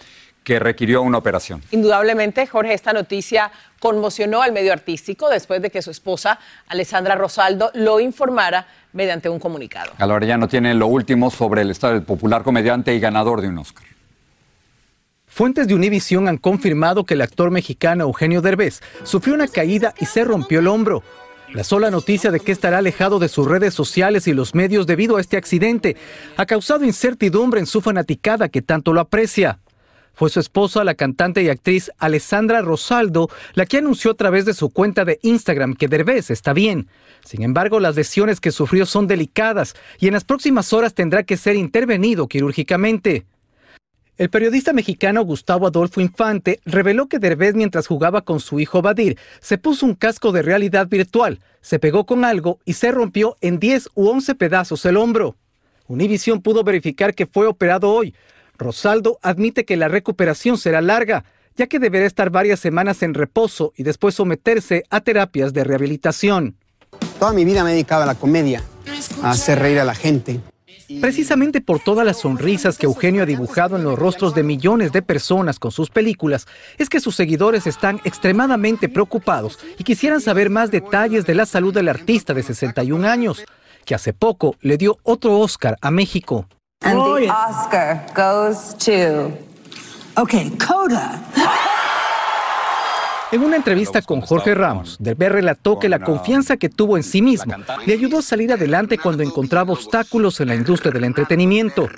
que 0.48 0.58
requirió 0.58 1.02
una 1.02 1.18
operación. 1.18 1.62
Indudablemente, 1.72 2.46
Jorge, 2.46 2.72
esta 2.72 2.94
noticia 2.94 3.52
conmocionó 3.80 4.40
al 4.40 4.52
medio 4.52 4.72
artístico 4.72 5.28
después 5.28 5.60
de 5.60 5.68
que 5.68 5.82
su 5.82 5.90
esposa, 5.90 6.38
Alessandra 6.68 7.16
Rosaldo, 7.16 7.70
lo 7.74 8.00
informara 8.00 8.66
mediante 8.94 9.28
un 9.28 9.38
comunicado. 9.38 9.92
Ahora 9.98 10.24
ya 10.24 10.38
no 10.38 10.48
tiene 10.48 10.72
lo 10.72 10.86
último 10.86 11.30
sobre 11.30 11.60
el 11.60 11.70
estado 11.70 11.92
del 11.92 12.02
popular 12.02 12.44
comediante 12.44 12.94
y 12.94 12.98
ganador 12.98 13.42
de 13.42 13.48
un 13.48 13.58
Oscar. 13.58 13.84
Fuentes 15.26 15.68
de 15.68 15.74
Univision 15.74 16.28
han 16.28 16.38
confirmado 16.38 17.04
que 17.04 17.12
el 17.12 17.20
actor 17.20 17.50
mexicano 17.50 18.04
Eugenio 18.04 18.40
Derbez 18.40 18.80
sufrió 19.02 19.34
una 19.34 19.48
caída 19.48 19.92
y 20.00 20.06
se 20.06 20.24
rompió 20.24 20.60
el 20.60 20.68
hombro. 20.68 21.02
La 21.52 21.62
sola 21.62 21.90
noticia 21.90 22.30
de 22.30 22.40
que 22.40 22.52
estará 22.52 22.78
alejado 22.78 23.18
de 23.18 23.28
sus 23.28 23.46
redes 23.46 23.74
sociales 23.74 24.26
y 24.26 24.32
los 24.32 24.54
medios 24.54 24.86
debido 24.86 25.18
a 25.18 25.20
este 25.20 25.36
accidente 25.36 25.98
ha 26.38 26.46
causado 26.46 26.86
incertidumbre 26.86 27.60
en 27.60 27.66
su 27.66 27.82
fanaticada 27.82 28.48
que 28.48 28.62
tanto 28.62 28.94
lo 28.94 29.02
aprecia. 29.02 29.58
Fue 30.18 30.30
su 30.30 30.40
esposa, 30.40 30.82
la 30.82 30.96
cantante 30.96 31.44
y 31.44 31.48
actriz 31.48 31.92
Alessandra 31.96 32.60
Rosaldo, 32.60 33.30
la 33.54 33.66
que 33.66 33.78
anunció 33.78 34.10
a 34.10 34.14
través 34.14 34.44
de 34.46 34.52
su 34.52 34.70
cuenta 34.70 35.04
de 35.04 35.20
Instagram 35.22 35.74
que 35.74 35.86
Derbez 35.86 36.32
está 36.32 36.52
bien. 36.52 36.88
Sin 37.24 37.42
embargo, 37.42 37.78
las 37.78 37.94
lesiones 37.94 38.40
que 38.40 38.50
sufrió 38.50 38.84
son 38.84 39.06
delicadas 39.06 39.76
y 40.00 40.08
en 40.08 40.14
las 40.14 40.24
próximas 40.24 40.72
horas 40.72 40.94
tendrá 40.94 41.22
que 41.22 41.36
ser 41.36 41.54
intervenido 41.54 42.26
quirúrgicamente. 42.26 43.26
El 44.16 44.28
periodista 44.28 44.72
mexicano 44.72 45.22
Gustavo 45.22 45.68
Adolfo 45.68 46.00
Infante 46.00 46.58
reveló 46.64 47.06
que 47.06 47.20
Derbez 47.20 47.54
mientras 47.54 47.86
jugaba 47.86 48.22
con 48.22 48.40
su 48.40 48.58
hijo 48.58 48.82
Badir 48.82 49.16
se 49.38 49.56
puso 49.56 49.86
un 49.86 49.94
casco 49.94 50.32
de 50.32 50.42
realidad 50.42 50.88
virtual, 50.88 51.38
se 51.60 51.78
pegó 51.78 52.06
con 52.06 52.24
algo 52.24 52.58
y 52.64 52.72
se 52.72 52.90
rompió 52.90 53.36
en 53.40 53.60
10 53.60 53.90
u 53.94 54.08
11 54.08 54.34
pedazos 54.34 54.84
el 54.84 54.96
hombro. 54.96 55.36
Univision 55.86 56.42
pudo 56.42 56.64
verificar 56.64 57.14
que 57.14 57.26
fue 57.26 57.46
operado 57.46 57.90
hoy, 57.92 58.14
Rosaldo 58.58 59.18
admite 59.22 59.64
que 59.64 59.76
la 59.76 59.88
recuperación 59.88 60.58
será 60.58 60.80
larga, 60.80 61.24
ya 61.56 61.66
que 61.66 61.78
deberá 61.78 62.06
estar 62.06 62.30
varias 62.30 62.60
semanas 62.60 63.02
en 63.02 63.14
reposo 63.14 63.72
y 63.76 63.84
después 63.84 64.14
someterse 64.14 64.84
a 64.90 65.00
terapias 65.00 65.52
de 65.52 65.64
rehabilitación. 65.64 66.56
Toda 67.18 67.32
mi 67.32 67.44
vida 67.44 67.64
me 67.64 67.70
he 67.70 67.72
dedicado 67.74 68.02
a 68.02 68.06
la 68.06 68.14
comedia, 68.14 68.62
a 69.22 69.30
hacer 69.30 69.58
reír 69.58 69.78
a 69.78 69.84
la 69.84 69.94
gente. 69.94 70.40
Precisamente 71.00 71.60
por 71.60 71.80
todas 71.80 72.06
las 72.06 72.20
sonrisas 72.20 72.78
que 72.78 72.86
Eugenio 72.86 73.22
ha 73.22 73.26
dibujado 73.26 73.76
en 73.76 73.84
los 73.84 73.98
rostros 73.98 74.34
de 74.34 74.42
millones 74.42 74.90
de 74.90 75.02
personas 75.02 75.58
con 75.58 75.70
sus 75.70 75.90
películas, 75.90 76.46
es 76.78 76.88
que 76.88 77.00
sus 77.00 77.14
seguidores 77.14 77.66
están 77.66 78.00
extremadamente 78.04 78.88
preocupados 78.88 79.58
y 79.78 79.84
quisieran 79.84 80.22
saber 80.22 80.48
más 80.48 80.70
detalles 80.70 81.26
de 81.26 81.34
la 81.34 81.44
salud 81.44 81.74
del 81.74 81.88
artista 81.88 82.32
de 82.32 82.42
61 82.42 83.06
años, 83.06 83.44
que 83.84 83.94
hace 83.94 84.14
poco 84.14 84.56
le 84.60 84.78
dio 84.78 84.98
otro 85.02 85.38
Oscar 85.38 85.76
a 85.82 85.90
México. 85.90 86.48
And 86.82 86.98
the 86.98 87.28
Oscar 87.28 88.06
goes 88.14 88.74
to. 88.78 89.32
Okay, 90.16 90.50
Coda. 90.50 91.20
En 93.30 93.42
una 93.42 93.56
entrevista 93.56 94.00
con 94.00 94.22
Jorge 94.22 94.54
Ramos, 94.54 94.96
Derbez 94.98 95.30
relató 95.30 95.78
que 95.78 95.90
la 95.90 95.98
confianza 95.98 96.56
que 96.56 96.70
tuvo 96.70 96.96
en 96.96 97.02
sí 97.02 97.20
mismo 97.20 97.52
le 97.84 97.92
ayudó 97.92 98.20
a 98.20 98.22
salir 98.22 98.50
adelante 98.52 98.96
cuando 98.96 99.22
encontraba 99.22 99.74
obstáculos 99.74 100.40
en 100.40 100.48
la 100.48 100.54
industria 100.54 100.92
del 100.92 101.04
entretenimiento. 101.04 101.88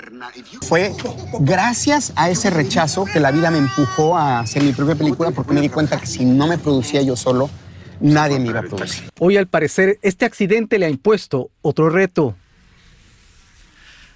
Fue 0.63 0.93
gracias 1.39 2.13
a 2.17 2.31
ese 2.31 2.51
rechazo 2.51 3.05
que 3.05 3.21
la 3.21 3.31
vida 3.31 3.53
me 3.53 3.59
empujó 3.59 4.17
a 4.17 4.41
hacer 4.41 4.65
mi 4.65 4.73
propia 4.73 4.97
película 4.97 5.31
porque 5.31 5.53
me 5.53 5.61
di 5.61 5.69
cuenta 5.69 6.01
que 6.01 6.07
si 6.07 6.25
no 6.25 6.49
me 6.49 6.59
producía 6.59 7.01
yo 7.03 7.15
solo, 7.15 7.49
nadie 8.01 8.41
me 8.41 8.49
iba 8.49 8.61
a 8.61 8.63
producir. 8.65 9.09
Hoy 9.21 9.37
al 9.37 9.47
parecer 9.47 10.01
este 10.03 10.25
accidente 10.25 10.81
le 10.81 10.87
ha 10.87 10.91
impuesto 10.91 11.51
otro 11.63 11.91
reto. 11.91 12.35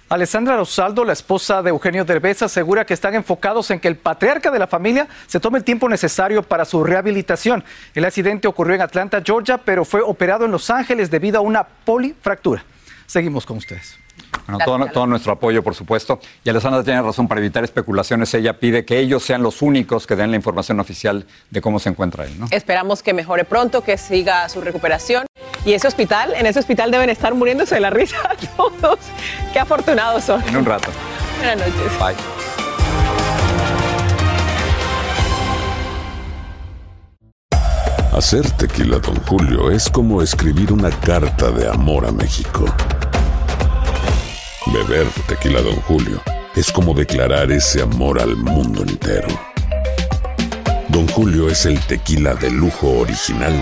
Alessandra 0.07 0.55
Rosaldo, 0.55 1.03
la 1.03 1.13
esposa 1.13 1.63
de 1.63 1.71
Eugenio 1.71 2.05
Derbez, 2.05 2.43
asegura 2.43 2.85
que 2.85 2.93
están 2.93 3.15
enfocados 3.15 3.71
en 3.71 3.79
que 3.79 3.87
el 3.87 3.97
patriarca 3.97 4.51
de 4.51 4.59
la 4.59 4.67
familia 4.67 5.07
se 5.25 5.39
tome 5.39 5.57
el 5.57 5.63
tiempo 5.63 5.89
necesario 5.89 6.43
para 6.43 6.63
su 6.63 6.83
rehabilitación. 6.83 7.63
El 7.95 8.05
accidente 8.05 8.47
ocurrió 8.47 8.75
en 8.75 8.81
Atlanta, 8.81 9.21
Georgia, 9.25 9.57
pero 9.57 9.83
fue 9.83 10.01
operado 10.01 10.45
en 10.45 10.51
Los 10.51 10.69
Ángeles 10.69 11.09
debido 11.09 11.39
a 11.39 11.41
una 11.41 11.63
polifractura. 11.63 12.63
Seguimos 13.07 13.47
con 13.47 13.57
ustedes. 13.57 13.97
Bueno, 14.47 14.59
todo, 14.63 14.85
todo, 14.87 15.07
nuestro 15.07 15.31
apoyo, 15.31 15.63
por 15.63 15.73
supuesto. 15.73 16.19
Y 16.43 16.49
Alessandra 16.49 16.83
tiene 16.83 17.01
razón, 17.01 17.27
para 17.27 17.41
evitar 17.41 17.63
especulaciones, 17.63 18.31
ella 18.35 18.59
pide 18.59 18.85
que 18.85 18.99
ellos 18.99 19.23
sean 19.23 19.41
los 19.41 19.63
únicos 19.63 20.05
que 20.05 20.15
den 20.15 20.29
la 20.29 20.37
información 20.37 20.79
oficial 20.79 21.25
de 21.49 21.61
cómo 21.61 21.79
se 21.79 21.89
encuentra 21.89 22.25
él. 22.25 22.39
¿no? 22.39 22.47
Esperamos 22.51 23.01
que 23.01 23.13
mejore 23.13 23.43
pronto, 23.43 23.81
que 23.81 23.97
siga 23.97 24.47
su 24.49 24.61
recuperación. 24.61 25.25
Y 25.65 25.73
ese 25.73 25.87
hospital, 25.87 26.33
en 26.35 26.45
ese 26.45 26.59
hospital 26.59 26.91
deben 26.91 27.09
estar 27.09 27.33
muriéndose 27.33 27.75
de 27.75 27.81
la 27.81 27.89
risa 27.89 28.17
todos. 28.57 28.99
Qué 29.51 29.59
afortunados 29.59 30.23
son. 30.23 30.47
En 30.47 30.57
un 30.57 30.65
rato. 30.65 30.91
Buenas 31.39 31.57
noches. 31.57 31.99
Bye. 31.99 32.15
Hacer 38.15 38.49
tequila, 38.51 38.99
don 38.99 39.15
Julio, 39.25 39.71
es 39.71 39.89
como 39.89 40.21
escribir 40.21 40.71
una 40.71 40.89
carta 40.89 41.51
de 41.51 41.67
amor 41.67 42.05
a 42.05 42.11
México. 42.11 42.65
Beber 44.67 45.07
tequila, 45.27 45.61
don 45.61 45.75
Julio, 45.81 46.21
es 46.55 46.71
como 46.71 46.93
declarar 46.93 47.51
ese 47.51 47.81
amor 47.81 48.21
al 48.21 48.37
mundo 48.37 48.83
entero. 48.83 49.27
Don 50.87 51.07
Julio 51.07 51.49
es 51.49 51.65
el 51.65 51.79
tequila 51.87 52.35
de 52.35 52.51
lujo 52.51 52.99
original 52.99 53.61